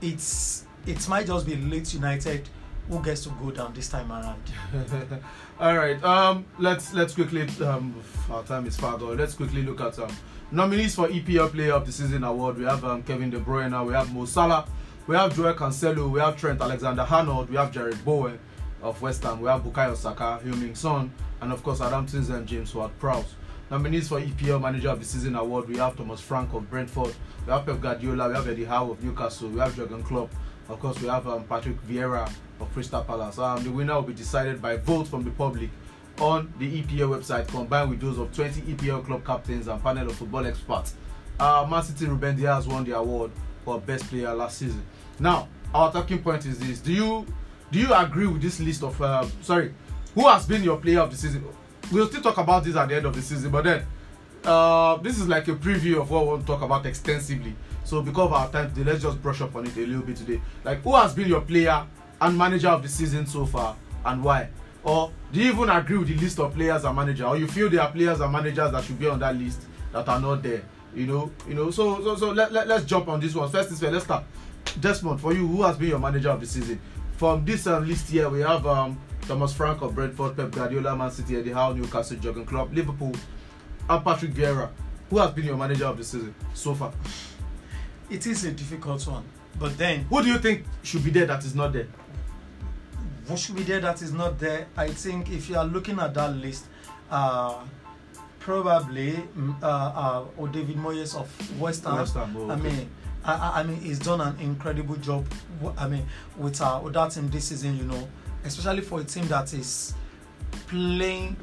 [0.01, 2.47] it's it might just be Leeds United
[2.89, 4.41] who gets to go down this time around
[5.59, 6.01] All right.
[6.03, 7.41] Um, let's let's quickly.
[7.65, 7.95] Um,
[8.29, 9.17] our time is far gone.
[9.17, 10.15] Let's quickly look at um,
[10.51, 12.59] nominees for EPL Player of the Season award.
[12.59, 13.85] We have um, Kevin De Bruyne.
[13.87, 14.67] We have Mo Salah.
[15.07, 16.11] We have Joel Cancelo.
[16.11, 17.49] We have Trent Alexander-Arnold.
[17.49, 18.37] We have Jarrod Bowen
[18.83, 19.41] of West Ham.
[19.41, 23.33] We have Bukayo Saka, Heung-min Son, and of course Adam Tins and James Ward-Prowse.
[23.69, 25.67] Nominees for EPL Manager of the Season award.
[25.67, 27.13] We have Thomas Frank of Brentford.
[27.45, 28.29] We have Pep Guardiola.
[28.29, 29.49] We have Eddie Howe of Newcastle.
[29.49, 30.33] We have Jurgen Klopp.
[30.69, 33.37] Of course, we have um, Patrick Vieira of Crystal Palace.
[33.39, 35.69] Um, the winner will be decided by vote from the public
[36.19, 40.15] on the EPL website, combined with those of 20 EPL club captains and panel of
[40.15, 40.95] football experts.
[41.37, 43.31] Uh, Man City Ruben Diaz won the award
[43.65, 44.81] for best player last season.
[45.19, 47.25] Now, our talking point is this: Do you
[47.69, 48.99] do you agree with this list of?
[49.01, 49.73] Uh, sorry,
[50.15, 51.43] who has been your player of the season?
[51.91, 53.85] We'll still talk about this at the end of the season, but then
[54.43, 57.55] uh, this is like a preview of what we want to talk about extensively.
[57.85, 60.17] So because of our time today, let's just brush up on it a little bit
[60.17, 60.41] today.
[60.65, 61.85] Like who has been your player
[62.19, 64.49] and manager of the season so far and why?
[64.83, 67.25] Or do you even agree with the list of players and manager?
[67.25, 69.61] Or you feel there are players and managers that should be on that list
[69.93, 70.63] that are not there?
[70.93, 71.71] You know, you know.
[71.71, 73.49] So so so let, let, let's jump on this one.
[73.49, 74.23] First is first, let's start.
[74.79, 76.79] Desmond, for you, who has been your manager of the season?
[77.17, 81.11] From this um, list here, we have um, Thomas Frank of Brentford, Pep Guardiola, Man
[81.11, 83.13] City, Eddie Howe, Newcastle, Jurgen Klopp, Liverpool,
[83.89, 84.69] and Patrick Vieira.
[85.09, 86.91] Who has been your manager of the season so far?
[88.09, 89.23] it is a difficult one
[89.59, 91.87] but then Who do you think should be there that is not there?
[93.27, 96.13] who should be there that is not there i think if you are looking at
[96.13, 96.67] that list
[97.11, 97.55] uh
[98.39, 101.27] probably mm, uh, uh or david moyes of
[101.59, 102.61] west ham West Ham, oh, i okay.
[102.63, 102.89] mean
[103.25, 105.25] I, I- mean he's done an incredible job
[105.77, 106.05] i mean
[106.37, 108.07] with uh with that team this season you know
[108.45, 109.93] especially for a team that is
[110.67, 111.35] playing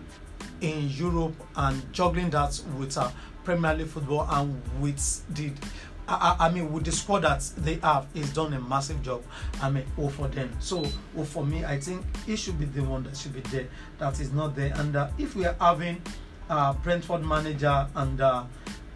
[0.60, 3.10] in europe and juggling that with uh
[3.44, 5.52] premier league football and with the
[6.06, 9.22] I, I mean, with the squad that they have, he's done a massive job.
[9.62, 10.54] I mean, all for them.
[10.60, 10.84] So,
[11.16, 13.68] all for me, I think he should be the one that should be there.
[13.98, 14.72] That is not there.
[14.76, 16.02] And uh, if we are having
[16.50, 18.44] uh, Brentford manager and uh,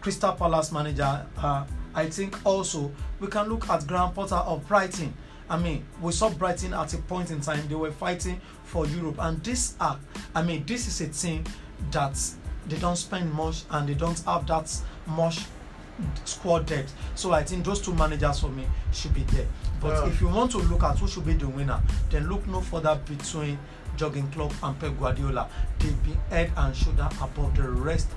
[0.01, 5.13] Crystal Palace manager, uh, I think also we can look at Graham Potter of Brighton.
[5.49, 9.15] I mean, we saw Brighton at a point in time they were fighting for Europe,
[9.19, 9.97] and this are,
[10.35, 11.43] I mean, this is a team
[11.91, 12.17] that
[12.67, 14.71] they don't spend much and they don't have that
[15.07, 15.39] much
[16.23, 16.93] squad depth.
[17.15, 19.47] So I think those two managers for me should be there.
[19.81, 20.07] But Yeah.
[20.11, 22.95] if you want to look at who should be the winner, then look no further
[23.05, 23.57] between
[23.97, 25.49] Jurgen Klopp and Pep Guardiola.
[25.79, 28.07] They've been head and shoulder above the rest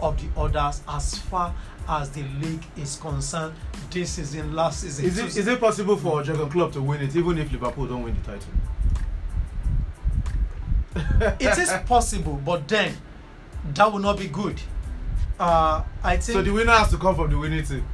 [0.00, 1.54] of the others as far
[1.90, 3.52] as the league is concerned
[3.90, 5.04] this season, last season.
[5.04, 8.04] Is it is it possible for Jurgen Klopp to win it even if Liverpool don't
[8.04, 8.52] win the title?
[11.40, 12.94] it is possible, but then
[13.74, 14.60] that will not be good.
[15.38, 17.84] Uh, I think So the winner has to come from the winning team.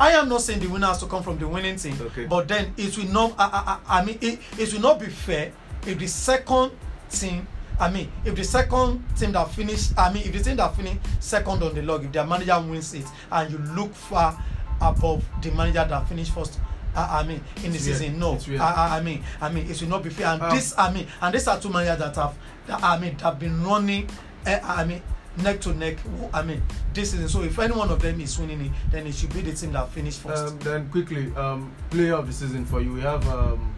[0.00, 2.24] I am not saying the winner has to come from the winning team, Okay.
[2.26, 3.34] but then it will not.
[3.38, 5.52] I, I, I mean, it, it will not be fair
[5.86, 6.72] if the second
[7.10, 7.46] team.
[7.82, 10.96] I mean, if the second team that finish, I mean, if the team that finish
[11.18, 14.40] second on the log, if their manager wins it, and you look far
[14.80, 16.60] above the manager that finished first.
[16.94, 17.98] I, I mean, in the It's weird.
[17.98, 18.38] season, no.
[18.60, 20.26] I, I, I mean, I mean, it will not be fair.
[20.28, 22.34] And Um, this, I mean, and these are two managers that have,
[22.66, 24.08] that, I mean, that have been running.
[24.46, 25.02] eh, I mean,
[25.38, 25.96] neck to neck.
[26.34, 26.62] I mean,
[26.94, 27.28] this season.
[27.28, 29.72] So if any one of them is winning it, then it should be the team
[29.72, 30.52] that finished first.
[30.52, 32.92] Um, then quickly, um, player of the season for you.
[32.92, 33.74] We have um,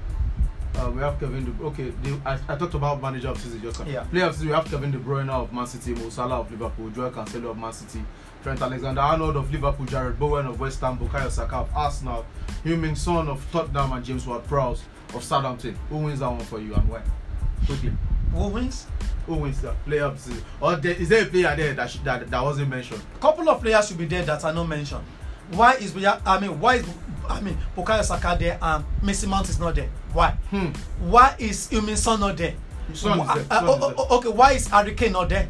[0.76, 3.78] Uh, we have Kevin De Okay, the, I, I talked about manager of season just
[3.80, 3.86] now.
[3.86, 4.02] Yeah.
[4.04, 6.90] Player of season, we have Kevin De Bruyne of Man City, Mo Salah of Liverpool,
[6.90, 8.04] Joel Cancelo of Man City,
[8.42, 12.26] Trent Alexander-Arnold of Liverpool, Jarrod Bowen of West Ham, Bukayo Saka of Arsenal,
[12.64, 14.82] Heung-min Son of Tottenham, and James Ward-Prowse
[15.14, 15.76] of Southampton.
[15.90, 17.02] Who wins that one for you and why?
[17.66, 17.92] Quickly.
[18.32, 18.86] Who wins?
[19.26, 20.42] Who wins the player of season?
[20.60, 23.00] Or there, is there a player there that, sh- that that wasn't mentioned?
[23.14, 25.04] A couple of players should be there that are not mentioned
[25.52, 26.86] why is Buya- i mean why is
[27.28, 29.88] i mean bukayo saka there and messi mount is not there?
[30.12, 30.30] Why?
[30.50, 30.68] Hmm.
[31.10, 32.54] why is Heung-min son not there?
[32.92, 34.06] Son is Wha- there, uh, Son is there.
[34.10, 35.48] okay why is harry kane not there?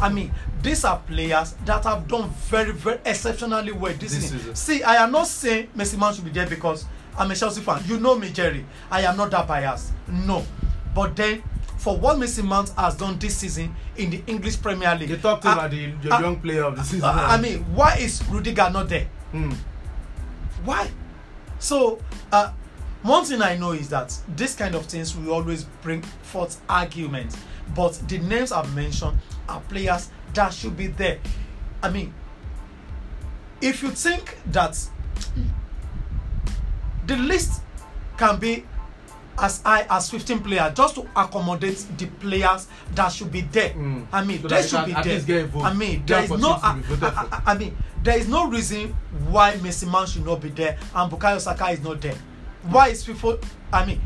[0.00, 0.32] I mean
[0.62, 4.54] these are players that have done very very exceptionally well this, This season.
[4.54, 6.84] see i am not saying messi mount should be there because
[7.18, 7.82] i'm a chelsea fan.
[7.86, 8.64] You know me jerry.
[8.90, 9.92] I am not that biased.
[10.08, 10.44] No.
[10.94, 11.42] But then
[11.78, 15.44] for what messi mount has done this season in the english premier league They talked
[15.44, 17.04] about the, the I- young player of the season.
[17.08, 19.08] uh, I mean, why is Rudiger not there?
[19.32, 19.52] Hmm.
[20.64, 20.90] Why?
[21.58, 21.98] So,
[22.30, 22.52] uh,
[23.02, 27.36] one thing I know is that this kind of things will always bring forth arguments.
[27.74, 29.18] But the names I've mentioned
[29.48, 31.18] are players that should be there.
[31.82, 32.14] I mean,
[33.60, 34.78] if you think that
[37.06, 37.62] the list
[38.16, 38.64] can be
[39.38, 43.70] as high as 15 players just to accommodate the players that should be there.
[43.70, 44.06] Mm.
[44.12, 45.50] I mean, So they should be there.
[45.62, 46.50] I mean, there is no.
[46.62, 46.80] I.
[47.02, 48.94] I, I mean, there is no reason
[49.28, 52.16] why Messi Man should not be there and Bukayo Saka is not there.
[52.64, 53.42] Why is FIFA?
[53.72, 54.00] I mean,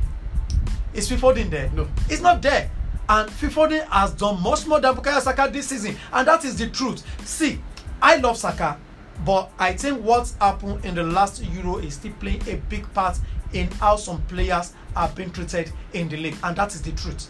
[0.95, 1.71] is Fifodin there?
[1.75, 1.89] No.
[2.09, 2.71] it's not there.
[3.09, 6.69] And Fifodin has done much more than Bukayo Saka this season, and that is the
[6.69, 7.05] truth.
[7.27, 7.61] See,
[8.01, 8.79] I love Saka,
[9.25, 13.19] but I think what's happened in the last Euro is still playing a big part
[13.57, 17.29] in how some players are being treated in the league, and that is the truth.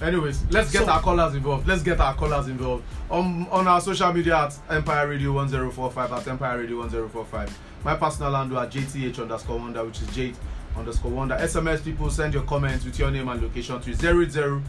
[0.00, 1.66] Anyways, let's get So- our callers involved.
[1.66, 2.84] Let's get our callers involved.
[3.10, 7.50] On on our social media at Empire Radio 1045 at Empire Radio 1045.
[7.84, 10.36] My personal handle at JTH underscore wonder, which is Jade
[10.76, 11.34] underscore wonder.
[11.36, 14.62] SMS people send your comments with your name and location to 00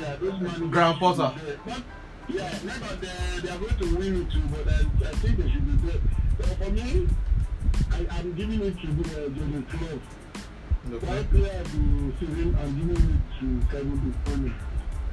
[0.00, 1.40] yeah, this manager Graham should Potter.
[1.44, 1.56] there.
[1.66, 1.82] But,
[2.28, 5.36] yeah, not that they, they are going to win it too, but I, I think
[5.36, 6.00] they should be there.
[6.40, 7.08] So for me,
[7.92, 10.94] I, I'm giving it to the uh, Jordan Klopp.
[10.94, 11.06] okay.
[11.06, 14.54] Why player the season I'm giving it to Kevin De Bruyne.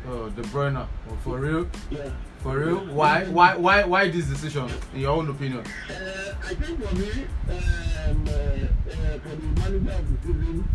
[0.09, 2.09] oh De Bruyne oh, for real Yeah.
[2.41, 6.83] For real why why why why this decision in your own opinion Uh, I think
[6.83, 7.11] for me,
[7.49, 10.67] um, uh, uh, for the manager of the season,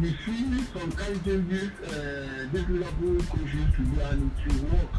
[0.00, 4.94] you see some kind of changes uh, this Liverpool coaches to do and will work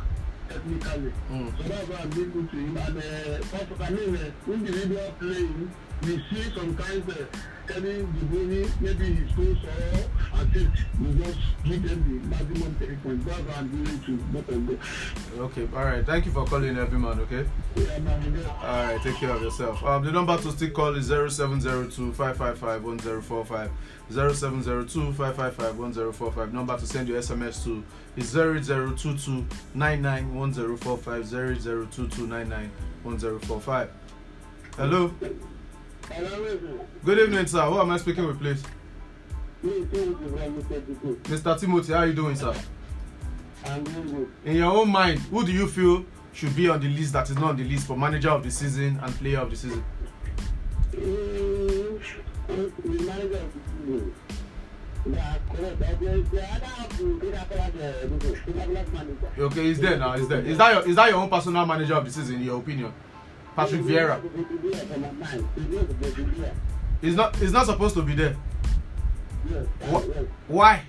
[0.49, 1.11] technically.
[1.31, 1.57] Mm.
[1.57, 2.77] So that's why I'm giving to him.
[2.77, 5.71] And uh, I mean, uh, individual playing,
[6.03, 7.25] we see some kind of uh,
[7.67, 12.75] Kevin De Bruyne, maybe he's so sore, I think we just give them the maximum.
[13.25, 14.79] That's why I'm giving to both of them.
[15.39, 16.05] okay all right.
[16.05, 17.45] Thank you for calling everyone okay?
[17.75, 18.49] Yeah, man, yeah.
[18.61, 19.83] all right take care of yourself.
[19.83, 23.71] Um the number to still call is 0702 555 1045
[24.09, 27.83] 0702 555 1045 number to send your sms to
[28.17, 32.71] is 0022 99 1045 0022 99
[33.03, 33.89] 1045
[34.77, 35.13] hello
[36.09, 36.57] Hello,
[37.05, 37.61] good evening sir.
[37.61, 38.61] Who am i speaking with please?
[39.63, 42.53] Mr timothy how are you doing sir?
[44.45, 47.35] In your own mind who do you feel should be on the list that is
[47.35, 49.83] not on the list for manager of the season and player of the season?
[50.93, 50.99] Of
[52.83, 53.41] the manager.
[59.39, 60.41] okay he's there now he's there.
[60.41, 62.93] Is that your is that your own personal manager of the season in your opinion
[63.55, 64.19] patrick vieira.
[67.01, 68.35] He's not he's not supposed to be there.
[69.49, 69.65] Yes.
[70.47, 70.81] why?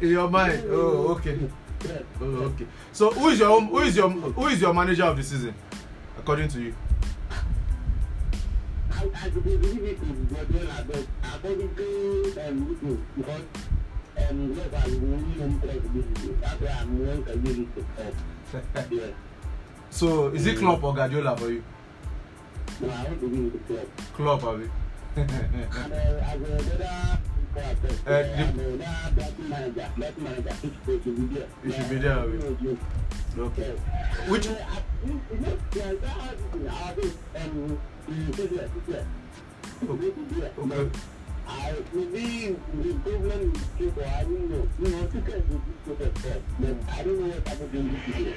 [0.00, 0.62] In your mind.
[0.68, 1.38] Oh okay.
[2.20, 2.66] Oh okay.
[2.92, 5.54] So who is your who is your who is your manager of the season
[6.18, 6.74] according to you?
[8.90, 13.42] I, I believe it is Guardiola, but according to um, because
[14.30, 16.40] um, yes, I'm really impressed with it.
[16.40, 18.86] That's why I'm going to give it to Klopp.
[18.90, 19.12] Yes.
[19.90, 21.62] so is it Klopp or Guardiola for you
[22.80, 23.86] No, I want to be with the club.
[24.14, 24.68] Club, abi.
[25.16, 26.44] And uh, as a
[26.76, 27.18] better
[27.56, 27.72] Uh, uh,
[28.04, 31.48] the- I'm a better batting manager, batting manager, which supposed to be there.
[31.64, 32.32] You should be there, Uh, abi.
[32.32, 32.78] you
[33.36, 33.72] know, Okay.
[33.72, 34.28] yes.
[34.30, 38.26] Which- And, uh, I- you- you know, yeah, that has been our base, um, in
[38.26, 38.68] the city, yeah.
[38.88, 39.90] Yeah.
[39.90, 40.90] Okay.
[41.48, 44.68] I maybe the problem is people, I don't know.
[44.80, 47.92] You know, tickets will be put at first, but I don't know what happened in
[47.92, 48.34] this video.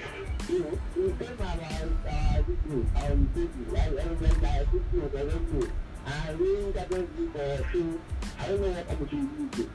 [0.49, 5.01] You know, came about uh, this thing, um, this thing, I I remember this thing,
[5.03, 5.67] I don't know.
[6.05, 8.01] I really this thing for two,
[8.39, 9.71] I don't know what happened in this video.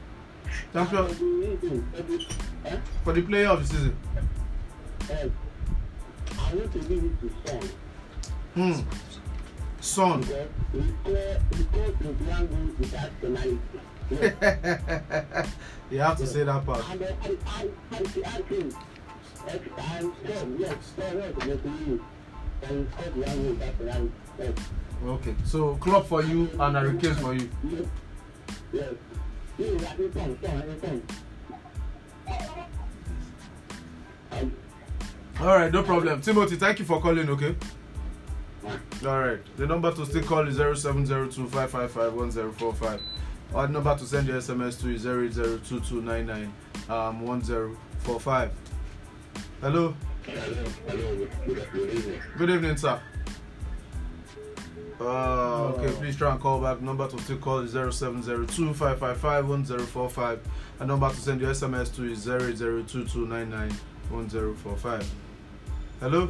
[0.73, 1.05] Champion
[3.03, 3.95] for the player of the season.
[5.09, 5.29] Eh,
[6.39, 7.69] I want to give it to Son
[8.55, 8.79] Hmm.
[9.85, 10.21] Son.
[10.21, 13.59] because he scored, he scored 21 goals without penalty.
[14.09, 15.45] Yeah.
[15.91, 16.83] you have to say that part.
[16.89, 18.05] I, I, I, I.
[25.05, 25.35] Okay.
[25.45, 27.49] So club for you and Harry Kane for you.
[28.73, 28.93] Yes.
[29.59, 29.95] I
[34.31, 34.49] I
[35.39, 36.21] All right, no problem.
[36.21, 37.29] Timothy, thank you for calling.
[37.29, 37.55] Okay.
[39.05, 39.39] All right.
[39.57, 43.01] The number to still call is 0702 555 1045.
[43.53, 46.49] Or the number to send your SMS to is 0802299
[46.89, 48.51] um, 1045.
[49.61, 49.95] Hello.
[50.25, 52.21] hello, hello, good afternoon.
[52.37, 52.99] Good evening, sir.
[54.99, 56.81] Uh, okay, please try and call back.
[56.81, 60.39] Number to still call is 0702 555 1045.
[60.79, 63.73] And number to send your SMS to is 0802299
[64.09, 65.11] 1045.
[65.99, 66.29] Hello.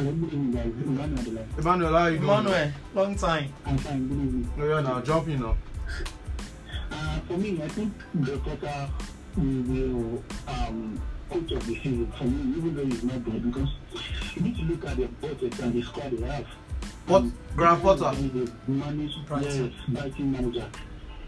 [0.00, 1.46] Emmanuel Adela.
[1.58, 2.30] Emmanuel, how are you doing?
[2.30, 3.52] Emmanuel, long time.
[3.66, 4.52] I'm fine, good evening.
[4.58, 5.56] Oh, yeah, now jump in now.
[6.90, 8.88] Uh, for me, I think the Potter
[9.36, 13.68] will um, coach of the season for me, even though he's not good, because
[14.34, 16.46] you need to look at the budget and the squad they have.
[17.06, 17.22] What?
[17.22, 18.10] Um, Graham Potter?
[18.16, 19.64] The managed Brighton.
[19.66, 20.66] yes, Brighton manager.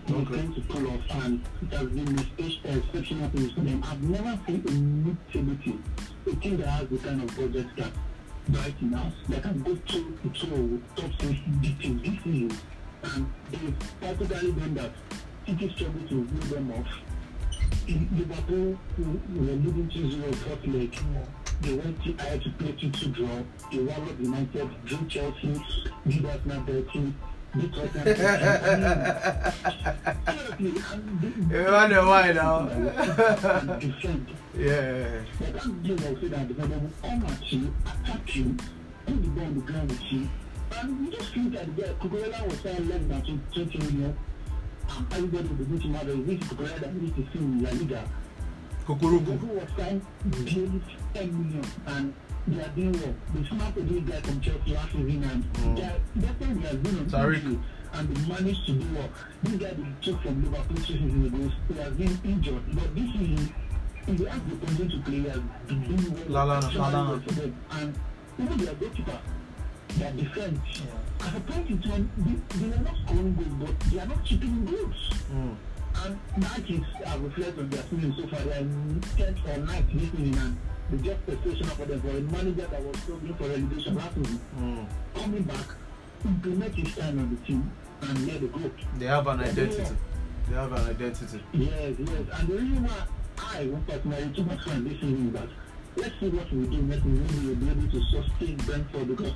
[0.09, 0.35] They Okay.
[0.35, 3.85] tend to pull off, and it has been a spe- exceptional things for them.
[3.85, 5.85] I've never seen a mid-table team,
[6.27, 7.93] a team that has the kind of budget that
[8.49, 12.59] Brighton now that can go through to with top teams this season.
[13.05, 14.93] And they've particularly done that.
[15.47, 16.87] City struggled to build them off.
[17.89, 20.99] In Liverpool were leading 2-0 fourth leg.
[21.63, 23.43] They went to I to play 2-2 draw.
[23.71, 25.65] They up United, drew Chelsea,
[26.07, 27.15] beat Arsenal 13,
[27.55, 28.05] beat Tottenham.
[30.59, 32.69] Seriously, and they- Emmanuel, why now?
[34.57, 35.23] yeah.
[35.39, 38.57] But that game will say that the will come at you, attack you,
[39.07, 40.29] put the ball on the ground with you.
[40.77, 44.17] And you just think that the guy, was saying less than 20 million.
[45.11, 48.05] Everybody will be looking at the this Cucurella that needs to see La Liga.
[48.87, 49.27] Kukuruku.
[49.27, 49.61] Liverpool mm.
[49.61, 50.03] was signed
[51.15, 52.15] 10 million and
[52.49, 53.15] they are doing well.
[53.35, 56.67] They snapped a big guy from Chelsea last season and they are, that's why they
[56.69, 57.63] have been on Tariq.
[57.95, 59.09] and they managed to do well.
[59.43, 62.63] This guy they took from Liverpool two seasons ago, he has been injured.
[62.75, 63.55] But this season,
[64.09, 66.47] if they have the continue to play, he has been doing well.
[66.47, 66.59] Lallana.
[66.59, 67.09] exceptionally Lallana.
[67.09, 67.57] well for them.
[67.73, 67.95] And
[68.43, 69.19] even their goalkeeper,
[69.99, 71.27] their defense, Yeah.
[71.29, 74.25] at a point in time, they, they were not scoring goals, but they are not
[74.25, 75.11] chipping goals.
[75.33, 75.55] Mm.
[76.05, 78.41] And that is uh, reflect on their season so far.
[78.41, 80.57] They are in tenth or ninth this season, and
[80.93, 84.41] the just frustration for them for a manager that was struggling for relegation last season,
[84.59, 84.87] Mm.
[85.15, 85.67] coming back,
[86.25, 87.71] implement his style on the team,
[88.03, 88.71] and let it go.
[88.99, 89.95] They have an identity.
[90.49, 91.41] They have an identity.
[91.53, 92.09] Yes, yes.
[92.39, 93.07] And the reason why
[93.39, 95.49] I want personally too much fun this season is that
[95.97, 97.27] let's see what we do next season.
[97.41, 99.33] We will be able to sustain Brentford because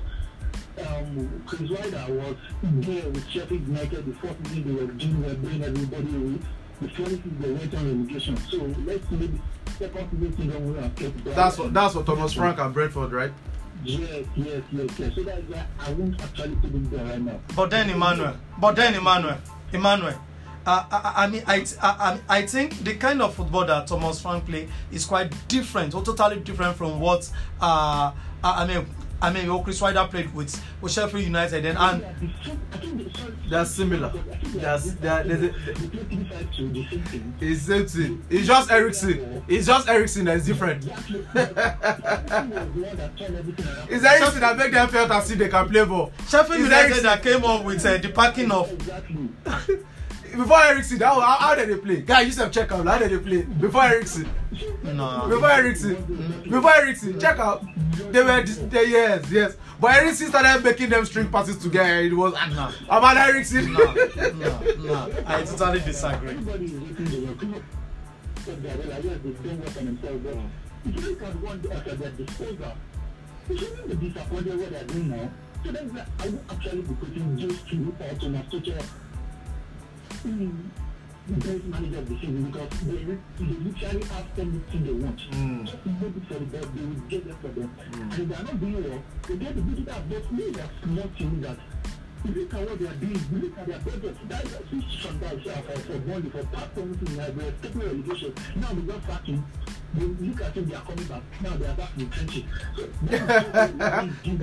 [0.86, 5.34] um, Chris Wilder was there with Sheffield United the fourth season they were doing well,
[5.36, 6.38] bringing everybody away.
[6.80, 8.36] The fourth season they went on relegation.
[8.36, 9.40] So let's see maybe
[9.78, 13.32] second season season we have kept That's what that's what Thomas Frank and Brentford, right?
[13.84, 15.14] Yes, yes, yes, yes.
[15.14, 17.40] So that's why I won't actually put them there right now.
[17.54, 19.38] But then Emmanuel, but then Emmanuel,
[19.72, 20.14] Emmanuel.
[20.66, 24.46] Uh, I, I mean, I, I, I think the kind of football that Thomas Frank
[24.46, 28.10] play is quite different, or totally different from what uh,
[28.42, 28.86] I I mean,
[29.22, 32.60] I mean, what Chris Wilder played with, with Sheffield United, and, and Yeah, the same-
[32.72, 34.08] I think the- sorry, They're similar.
[34.08, 36.86] I think they That's- are- they are- there's a- they play three five two, the
[36.90, 37.34] same thing.
[37.40, 38.24] It's same thing.
[38.28, 39.42] It's just Eriksen.
[39.48, 40.84] It's just Eriksen that is different.
[40.84, 41.24] Exactly.
[41.34, 43.88] Eriksen was the one that turned everything around.
[43.90, 46.12] It's Eriksen that make them felt as if they can play ball.
[46.28, 47.02] Sheffield It's United Eriksen.
[47.04, 49.28] that came up with uh, the packing of Exactly.
[50.36, 52.00] Before Eriksen, how, how, how did they play?
[52.02, 52.86] Guy, you said check out.
[52.86, 53.42] How did they play?
[53.42, 54.28] Before Eriksen.
[54.84, 55.26] no.
[55.28, 56.42] Before Eriksen.
[56.48, 57.64] Before Eriksen, check out.
[58.12, 59.56] They were dis- they, yes, yes.
[59.80, 62.00] But Eriksen started making them string passes together.
[62.00, 62.70] It was No.
[62.88, 63.72] about Eriksen.
[63.72, 65.12] no, no, no.
[65.26, 66.30] I totally disagree.
[66.30, 67.62] Everybody is looking the work.
[68.46, 70.24] But they're like, yes, they don't work on themselves.
[70.24, 70.36] But
[70.84, 71.16] if you
[71.90, 72.72] at their disposal,
[73.48, 75.30] you shouldn't be disappointed what they're doing now.
[75.64, 78.84] So then like, I will actually be putting those two or Thomas Tuchel
[80.24, 80.70] in
[81.28, 83.02] the the season because they,
[83.44, 85.18] literally have everything they want.
[85.66, 87.70] Just maybe for the ball, they will get them for them.
[88.12, 90.08] And they are not doing well, they get to do that.
[90.08, 91.58] But me, are small teams that
[92.24, 94.28] you look at what they are doing, you look at their budget.
[94.28, 94.58] That is a
[95.02, 98.34] sometimes uh, for, for money, for past anything, like they're taking relegation.
[98.56, 99.44] Now we just sacking.
[99.94, 101.22] They look at it, they are coming back.
[101.42, 102.44] Now they are back in the trenches.
[103.02, 103.18] They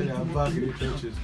[0.09, 1.15] are back in the trenches.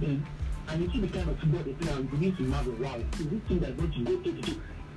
[0.00, 0.24] them
[0.68, 2.96] and you see the kind of football they play and you begin to imagine wow
[2.96, 4.56] is this team that going to go take it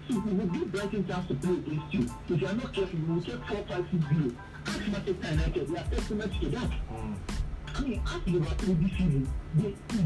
[0.09, 2.99] so we will give Brighton chance to play against you if you are not careful
[2.99, 4.31] you will take four five six zero
[4.67, 7.15] ask Manchester United they are testament to that Mm.
[7.73, 10.01] I mean ask Liverpool this season they they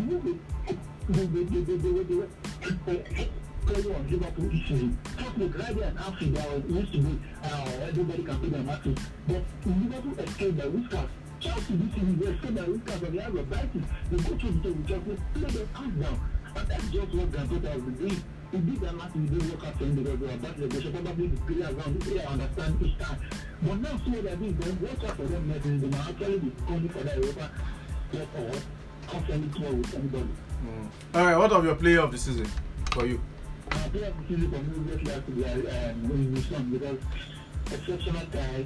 [1.09, 3.30] they they they they they they they they
[3.66, 7.20] play on Liverpool this season just like right there and there was used to be
[7.43, 8.97] uh, everybody can play their matches
[9.28, 11.09] but Liverpool escaped the whiskers
[11.46, 12.66] Chelsea escaped the
[13.00, 13.43] the
[14.12, 14.18] the
[14.74, 16.20] with Chelsea play down
[16.56, 17.34] and that's just what
[17.66, 19.12] has been doing he did that match
[20.91, 23.20] probably the around the player understand each time
[23.62, 24.26] but now see what
[24.82, 25.52] watch out for them
[26.08, 27.52] actually be calling for that Europa
[29.74, 30.30] with anybody
[30.66, 30.89] Mm.
[31.14, 32.48] All right, what of your player of the season
[32.91, 33.22] for you?
[33.72, 36.98] uh, player of the season for me to be um, because
[37.72, 38.66] exceptional guy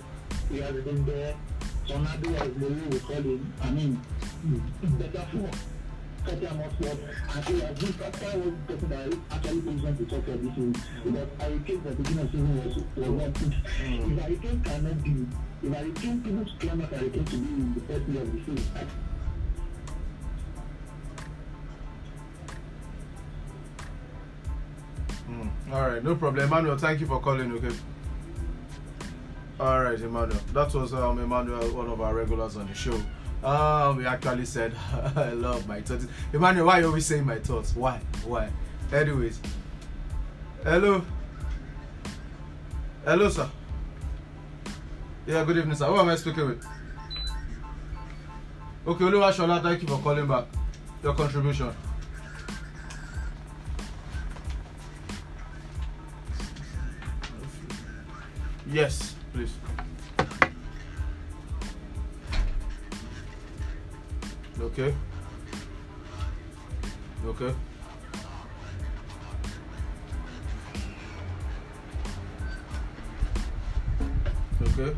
[0.49, 1.35] he has been there
[1.89, 4.01] Sonado as the way we call him I mean
[4.99, 5.49] better for
[6.25, 6.95] Tottenham Hotspur
[7.35, 10.31] and he has been after was the person that actually brings them to talk for
[10.31, 13.55] this season because Harry Kane at the beginning of the season was was one thing
[13.79, 14.11] Mm.
[14.11, 15.25] if Harry Kane cannot be
[15.63, 18.31] if Harry Kane people claim that Harry Kane to be in the first year of
[18.33, 18.87] the season
[25.29, 25.49] Mm.
[25.71, 26.45] All right, no problem.
[26.45, 27.75] Emmanuel, thank you for calling, okay?
[29.59, 30.39] All right, Emmanuel.
[30.53, 32.95] That was um, Emmanuel, one of our regulars on the show.
[33.43, 34.73] Um, he actually said,
[35.17, 36.07] I love my thoughts.
[36.31, 37.75] Emmanuel, why are you always saying my thoughts?
[37.75, 37.99] Why?
[38.25, 38.49] Why?
[38.93, 39.41] Anyways.
[40.63, 41.03] Hello.
[43.03, 43.49] Hello, sir.
[45.27, 45.87] Yeah, good evening, sir.
[45.87, 46.65] Who am I speaking with?
[48.87, 50.45] Okay, Oluwashola, thank you for calling back.
[51.03, 51.75] Your contribution.
[58.71, 59.15] Yes,
[64.79, 64.95] Okay.
[67.25, 67.53] Okay.
[74.61, 74.95] Okay.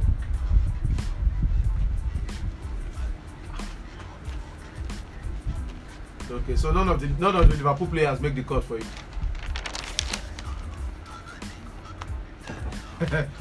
[6.29, 8.86] Okay, so none of the none of the Liverpool players make the cut for you.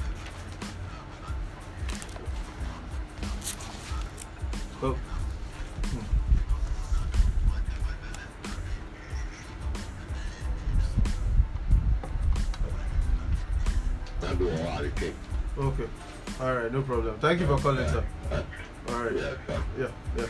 [16.71, 17.18] right, no problem.
[17.21, 18.05] Thank you for calling, sir.
[18.89, 19.14] All right.
[19.79, 19.89] Yeah.
[20.16, 20.27] Yeah.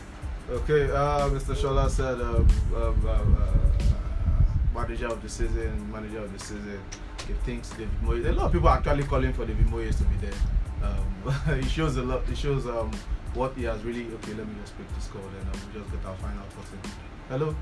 [0.50, 1.54] Okay, uh, Mr.
[1.54, 6.80] Shola said, um, um, uh, uh, manager of the season, manager of the season.
[7.26, 8.28] He thinks David Moyes.
[8.28, 10.34] A lot of people are actually calling for David Moyes to be there.
[10.82, 12.28] Um, it shows a lot.
[12.28, 12.90] It shows um,
[13.34, 14.06] what he has really.
[14.14, 16.90] Okay, let me just pick this call and we'll just get our final thoughts in.
[17.28, 17.54] Hello,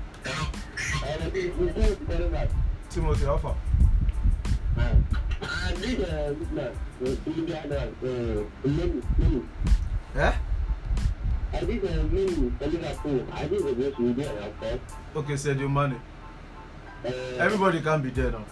[1.05, 2.49] And we we do it very much.
[2.89, 3.55] Timothy Alpha.
[15.15, 15.95] Okay, said your money.
[17.05, 17.09] Uh,
[17.39, 18.45] Everybody can be there now.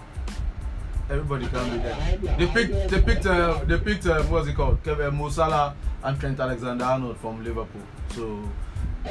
[1.10, 2.38] Everybody can be there.
[2.38, 2.90] They picked.
[2.90, 3.26] They picked.
[3.26, 4.08] Uh, they picked.
[4.08, 4.84] Uh, what's it called?
[4.84, 7.82] Kevin Mo Salah and Trent Alexander-Arnold from Liverpool.
[8.16, 8.42] So,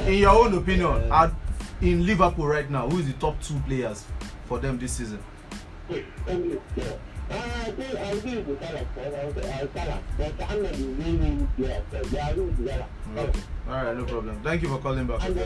[0.07, 1.31] in your own opinion, at,
[1.81, 4.05] in Liverpool right now, who is the top two players
[4.47, 5.21] for them this season?
[13.17, 13.41] Okay.
[13.69, 14.41] All right, no problem.
[14.43, 15.29] Thank you for calling back.
[15.29, 15.37] Is-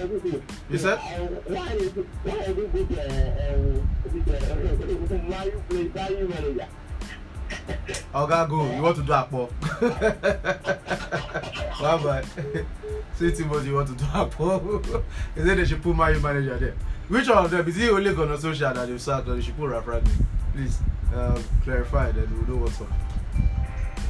[0.70, 0.98] You said?
[0.98, 2.06] Why is it, is
[5.10, 5.16] it
[8.48, 8.74] go.
[8.74, 9.50] You want to do Akpo?
[11.80, 12.24] bye bye.
[13.16, 15.02] See Timothy, you want to do Akpo?
[15.34, 16.74] He said they should put my manager there.
[17.08, 17.66] Which one of them?
[17.66, 20.24] Is he Ole Gunnar Solskjaer that they sacked or they should put Ralf Rangnick?
[20.52, 20.78] Please
[21.14, 22.88] uh, clarify then we'll know what's up.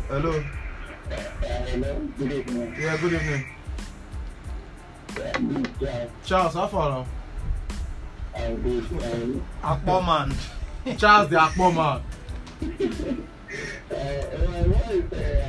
[0.08, 0.42] Hello.
[1.40, 2.74] Hello, good evening.
[2.78, 3.46] Yeah, good evening.
[6.24, 7.06] Charles, how far now?
[9.62, 10.96] Akpo man.
[10.96, 12.02] Charles the Akpo man.
[13.90, 13.94] Uh,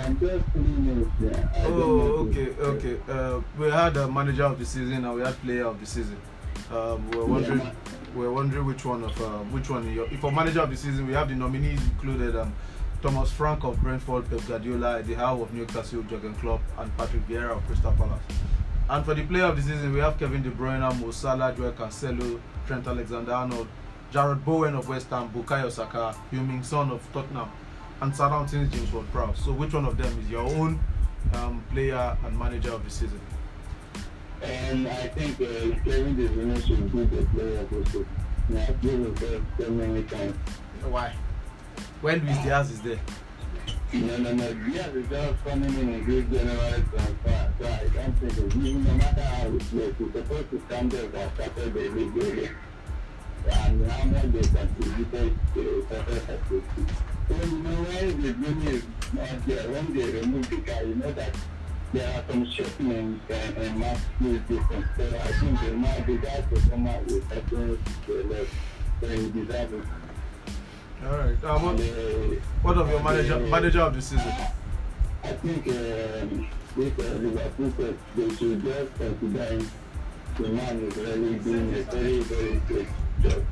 [0.03, 1.49] I'm just three minutes here.
[1.55, 2.97] I don't know Oh, okay, okay.
[3.07, 6.17] Uh, we had a manager of the season and we had player of the season.
[6.71, 7.71] Um, we we're wondering, Yeah.
[8.13, 9.89] We we're wondering which one of um, which one.
[9.93, 12.53] Your, for manager of the season, we have the nominees included um,
[13.01, 17.55] Thomas Frank of Brentford, Pep Guardiola, Eddie Howe of Newcastle, Jurgen Klopp, and Patrick Vieira
[17.55, 18.21] of Crystal Palace.
[18.89, 21.71] And for the player of the season, we have Kevin De Bruyne, Mo Salah, Joel
[21.71, 23.67] Cancelo, Trent Alexander-Arnold,
[24.11, 27.49] Jarrod Bowen of West Ham, Bukayo Saka, Heung-min Son of Tottenham,
[28.01, 29.45] and Southampton's James Ward-Prowse.
[29.45, 30.79] So which one of them is your own
[31.35, 33.21] um, player and manager of the season?
[34.43, 38.05] And I think uh, Kevin De Bruyne should be the player the.
[38.49, 40.35] Now, I've given it so many times.
[40.83, 41.13] Why?
[42.01, 42.99] When Luis Diaz is there.
[43.93, 44.53] No, no, no.
[44.53, 47.53] Diaz is just coming in and good general transfer.
[47.59, 50.91] So I don't think it's even no matter how it plays, he's supposed to stand
[50.91, 52.55] there for Saturday league game.
[53.51, 56.87] And how much they contributed to of the team.
[57.27, 58.83] So, you know, when the game is
[59.13, 61.35] not there, when they remove the guy, you know that
[61.93, 64.85] there are some shortness and, and mass skill difference.
[64.97, 68.53] So I think the, ma- the guy to come out with something to the left.
[69.01, 69.83] So he deserves it.
[71.05, 71.43] All right.
[71.43, 74.31] Um, what, And, uh, what of your manager uh, manager of the season?
[75.23, 79.65] I think um, this uh, Liverpool they should just consider.
[80.37, 82.87] The man is really doing a very, very good
[83.21, 83.43] job.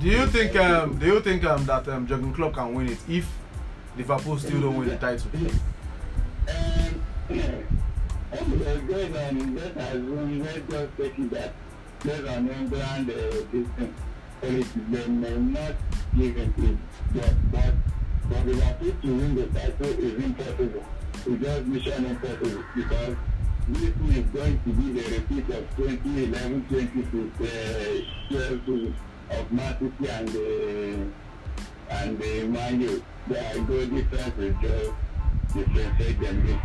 [0.00, 2.98] Do you think um, do you think um, that um, Jurgen Klopp can win it
[3.08, 3.28] if
[3.96, 5.30] Liverpool still don't win the title?
[7.28, 11.52] Going on, let us assume, let's just take that
[12.04, 13.14] based on England, uh,
[13.50, 13.94] thing,
[14.40, 15.74] politics, they may not
[16.16, 16.78] give it to
[17.14, 17.74] but, but
[18.28, 20.84] for Liverpool to win the title is impossible.
[21.26, 23.16] It's just mission impossible because
[23.68, 28.94] this is going to be the repeat of 2011, 2012
[29.30, 29.76] of Man
[30.08, 31.08] and the
[31.90, 33.02] and the Man U.
[33.26, 34.92] The goal difference is just
[35.52, 36.60] differentiate them.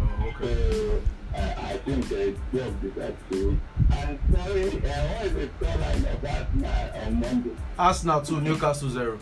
[0.00, 1.02] Oh, So
[1.34, 3.58] uh, I think the job is actually.
[3.92, 7.50] And sorry, uh, what is the scoreline of Arsenal on Monday?
[7.78, 9.18] Arsenal two, Newcastle zero.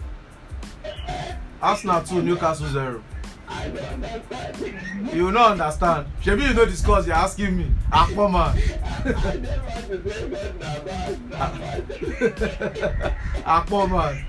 [1.62, 3.03] Arsenal two, Newcastle zero.
[3.49, 5.14] I don't understand.
[5.14, 6.07] You will not understand.
[6.20, 7.70] Shebi you know the scores you're asking me.
[7.93, 8.57] Akpo man.
[8.57, 10.89] I just want to say that about
[11.33, 13.12] Arsenal.
[13.45, 14.24] Akpo man.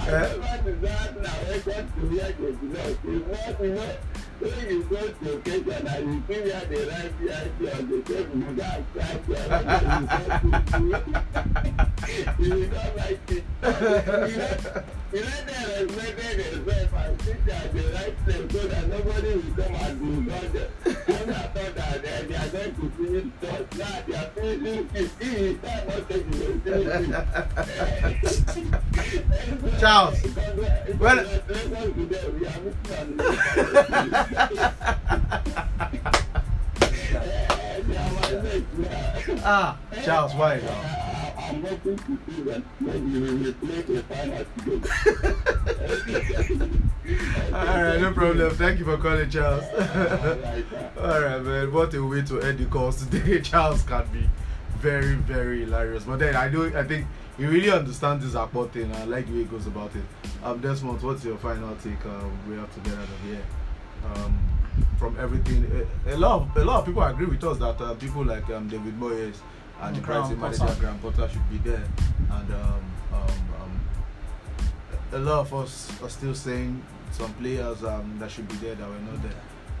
[0.00, 0.32] I Eh?
[4.42, 6.02] Just want to say Arsenal record to where they belong.
[6.02, 7.12] It's not, you know, when you go to occasion and you see where they write
[7.12, 9.02] VIP on the table, you got to
[12.38, 13.44] you will not like it.
[15.12, 19.52] You know, they respected themselves and sit at the right place so that nobody will
[19.54, 20.54] come and do God.
[20.82, 24.88] When I thought that they, they are going to finish first, now they are finishing
[24.88, 25.20] fifth.
[25.20, 26.46] If you start not taking the
[28.62, 28.91] finish
[29.80, 30.18] Charles,
[30.98, 31.26] when-
[39.44, 40.98] Ah, Charles, why now?
[41.38, 42.62] I'm hoping to see that
[44.62, 45.26] together.
[47.52, 48.54] Alright, no problem.
[48.54, 49.64] Thank you for calling, Charles.
[49.70, 50.62] Sir.
[50.98, 51.72] Alright, man.
[51.72, 53.40] What a way to end the calls today.
[53.40, 54.28] Charles can be
[54.78, 56.04] very, very hilarious.
[56.04, 57.06] But then I do I think
[57.36, 58.94] he really understands this Akpo thing.
[58.94, 60.04] I like the way he goes about it.
[60.42, 62.04] Um Desmond, what's your final take?
[62.04, 63.42] Uh, we have to get out of here.
[64.14, 64.38] Um,
[64.98, 67.94] from everything, a, a lot of a lot of people agree with us that uh,
[67.94, 69.36] people like um, David Moyes
[69.80, 70.80] and the Graham Brighton manager.
[70.80, 71.84] Graham Potter should be there,
[72.30, 73.30] and um, um,
[73.60, 73.80] um,
[75.12, 78.88] a lot of us are still saying some players um, that should be there that
[78.88, 79.32] were not there.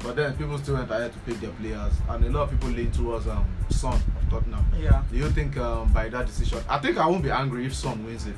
[0.02, 2.70] But then people still went ahead to pick their players, and a lot of people
[2.70, 4.64] lean towards um, Son of Tottenham.
[4.78, 5.02] Yeah.
[5.10, 6.58] Do you think um, by that decision?
[6.68, 8.34] I think I won't be angry if Son wins it.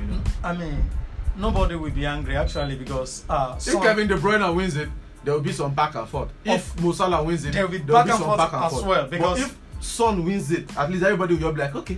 [0.00, 0.82] You know, I mean,
[1.36, 4.88] nobody will be angry actually because uh, if Son- Kevin De Bruyne wins it,
[5.22, 6.30] there will be some back and forth.
[6.44, 9.40] If Mo Salah wins it, There will be back and forth as well, But because-
[9.40, 11.96] if Son wins it, at least everybody will be like, okay,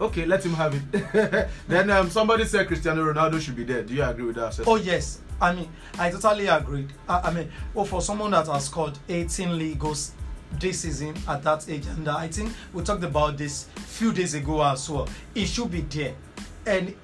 [0.00, 1.48] okay, let him have it.
[1.68, 3.82] then um, somebody said Cristiano Ronaldo should be there.
[3.82, 4.48] Do you agree with that?
[4.48, 4.68] assessment?
[4.68, 5.68] Oh yes, I mean
[5.98, 6.88] I totally agreed.
[7.08, 10.12] I, I mean, oh for someone that has scored 18 league goals
[10.58, 14.34] this season at that age, and uh, I think we talked about this few days
[14.34, 15.08] ago as well.
[15.34, 16.14] It should be there,
[16.66, 16.94] and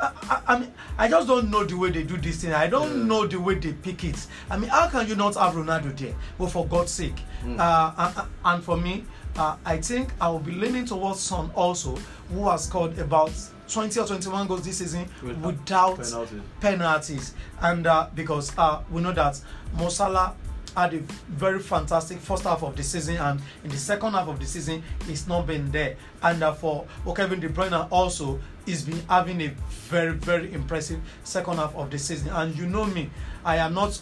[0.00, 2.52] I, I, I mean I just don't know the way they do this thing.
[2.52, 3.04] I don't Yeah.
[3.04, 4.26] know the way they pick it.
[4.50, 6.14] I mean, how can you not have Ronaldo there?
[6.38, 7.58] Well, for God's sake, Mm.
[7.58, 9.04] uh, and, and for me,
[9.36, 11.96] uh, I think I will be leaning towards Son also,
[12.30, 13.32] who has scored about
[13.70, 16.40] 20 or 21 goals this season With- without penalties.
[16.60, 19.40] penalties and uh, because uh, we know that
[19.76, 20.34] Mo Salah
[20.76, 20.98] had a
[21.28, 24.80] very fantastic first half of the season, and in the second half of the season,
[25.04, 25.96] he's not been there.
[26.22, 29.48] And uh, for Kevin De Bruyne also, he's been having a
[29.88, 32.28] very very impressive second half of the season.
[32.28, 33.10] And you know me,
[33.44, 34.00] I am not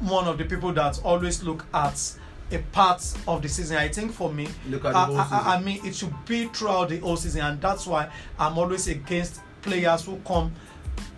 [0.00, 2.12] one of the people that always look at
[2.52, 3.76] a part of the season.
[3.76, 5.38] I think for me, Look at the I, whole season.
[5.38, 8.88] I, I mean, it should be throughout the whole season, and that's why I'm always
[8.88, 10.52] against players who come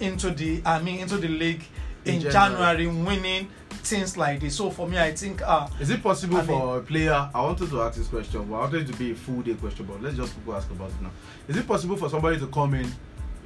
[0.01, 1.65] into the, I mean, into the league
[2.05, 2.85] in, In January.
[2.85, 2.87] January.
[3.05, 4.57] winning things like this.
[4.57, 7.31] So for me, I think uh, Is it possible I mean- for a player?
[7.35, 9.55] I wanted to ask this question, but I wanted it to be a full day
[9.55, 9.87] question.
[9.87, 11.11] But let's just quickly ask about it now.
[11.49, 12.91] Is it possible for somebody to come in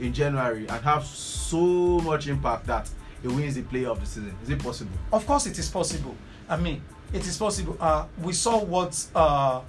[0.01, 2.89] in January and have so much impact that
[3.23, 4.35] he wins the player of the season?
[4.43, 4.93] Is it possible?
[5.13, 6.15] of course it is possible.
[6.49, 6.83] I mean,
[7.13, 7.77] it is possible.
[7.81, 9.61] Uh, we saw what uh,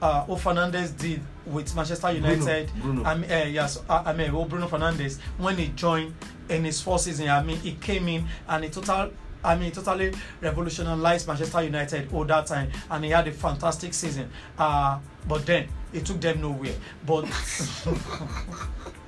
[0.00, 2.70] uh, O Fernandes did with Manchester United.
[2.80, 3.04] Bruno.
[3.04, 6.14] I mean, uh, yes, uh, I mean, oh, Bruno Fernandes when he joined
[6.48, 7.28] in his first season.
[7.28, 9.10] I mean, he came in and he total.
[9.42, 14.30] I mean, totally revolutionized Manchester United all that time, and he had a fantastic season.
[14.58, 16.74] Uh, but then it took them nowhere.
[17.06, 17.24] But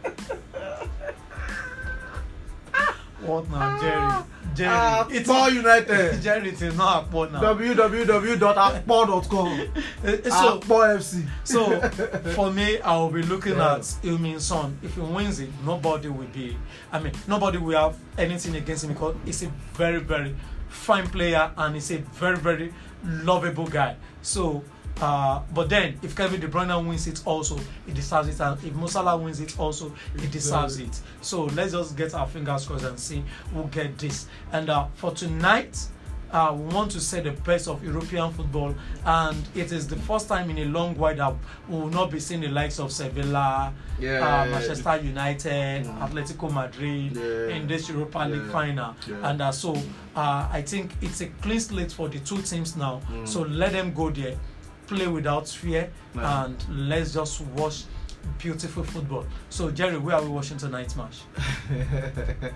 [3.21, 3.95] what now, Jerry?
[3.97, 4.27] Ah.
[4.55, 6.23] Jerry, ah, Akpo United.
[6.23, 7.41] Jerry, it is not Akpo now.
[7.55, 9.49] www.akpo.com.
[9.49, 9.63] Uh,
[10.05, 11.27] eh, eh, so, Akpo FC.
[11.45, 11.81] so
[12.35, 13.75] for me, I will be looking Yeah.
[13.75, 14.79] at Heung-min Son.
[14.83, 16.57] If he wins it, nobody will be.
[16.93, 20.35] I mean, nobody will have anything against him because he's a very, very
[20.69, 22.73] fine player and he's a very, very
[23.05, 23.97] lovable guy.
[24.23, 24.63] So,
[25.01, 28.73] uh, but then if Kevin De Bruyne wins it, also he deserves it, and if
[28.75, 30.99] Mo Salah wins it, also he deserves it.
[31.21, 33.23] So let's just get our fingers crossed and see
[33.53, 34.27] who get this.
[34.53, 35.77] And uh, for tonight.
[36.29, 38.75] Uh, we want to say the best of European football,
[39.05, 41.33] and it is the first time in a long while that
[41.69, 44.19] we will not be seeing the likes of Sevilla, Yeah.
[44.43, 45.99] uh, Manchester United, Mm.
[46.01, 47.55] Atletico Madrid Yeah.
[47.57, 48.97] in this Europa League final.
[49.09, 49.31] Yeah.
[49.31, 49.77] And uh, so
[50.17, 53.01] uh, I think it's a clean slate for the two teams now.
[53.09, 53.27] Mm.
[53.29, 54.37] So let them go there,
[54.87, 56.45] play without fear, Yeah.
[56.45, 57.85] and let's just watch
[58.39, 59.25] beautiful football.
[59.51, 61.21] So Jerry, where are we watching tonight's match?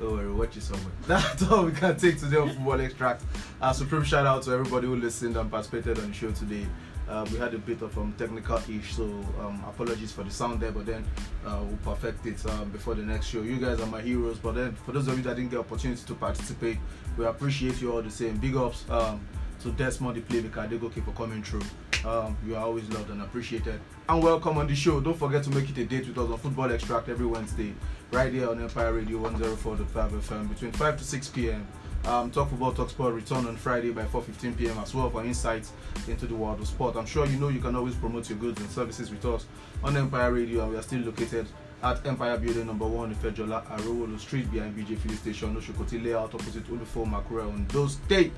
[0.00, 0.92] Don't worry, watch it somewhere.
[1.06, 3.22] That's all we can take today on Football Extract.
[3.60, 6.66] A supreme shout out to everybody who listened and participated on the show today.
[7.06, 9.02] Uh, we had a bit of um, technical ish, so
[9.40, 11.04] um, apologies for the sound there, but then
[11.44, 13.42] uh, we'll perfect it um, before the next show.
[13.42, 16.00] You guys are my heroes, but then for those of you that didn't get opportunity
[16.06, 16.78] to participate,
[17.18, 18.36] we appreciate you all the same.
[18.36, 19.20] Big ups um,
[19.60, 21.62] to Desmond, the Play playmaker, Adegoke for coming through.
[22.08, 23.78] Um, you are always loved and appreciated.
[24.08, 25.00] And welcome on the show.
[25.00, 27.74] Don't forget to make it a date with us on Football Extract every Wednesday,
[28.10, 31.66] right here on Empire Radio 104.5 FM between 5 to 6 p.m.
[32.06, 34.78] Um, Talk Football, Talk Sport return on Friday by 4:15 p.m.
[34.78, 35.72] as well for insights
[36.08, 36.96] into the world of sport.
[36.96, 39.44] I'm sure you know you can always promote your goods and services with us
[39.84, 41.46] on Empire Radio, and we are still located
[41.82, 46.64] at Empire Building Number One, Ifejola, Arowolo Street, behind BJ Filling Station, Oshokoti Layout, opposite
[46.68, 48.32] Ulufo Makura on those State.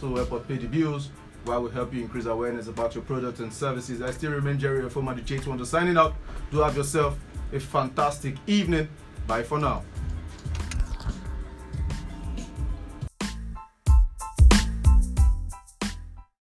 [0.00, 1.10] So help us pay the bills
[1.44, 4.02] while we help you increase awareness about your products and services.
[4.02, 6.14] I still remain Jerry, your former DJ Wonder signing out.
[6.50, 7.18] Do have yourself
[7.52, 8.88] a fantastic evening.
[9.26, 9.82] Bye for now.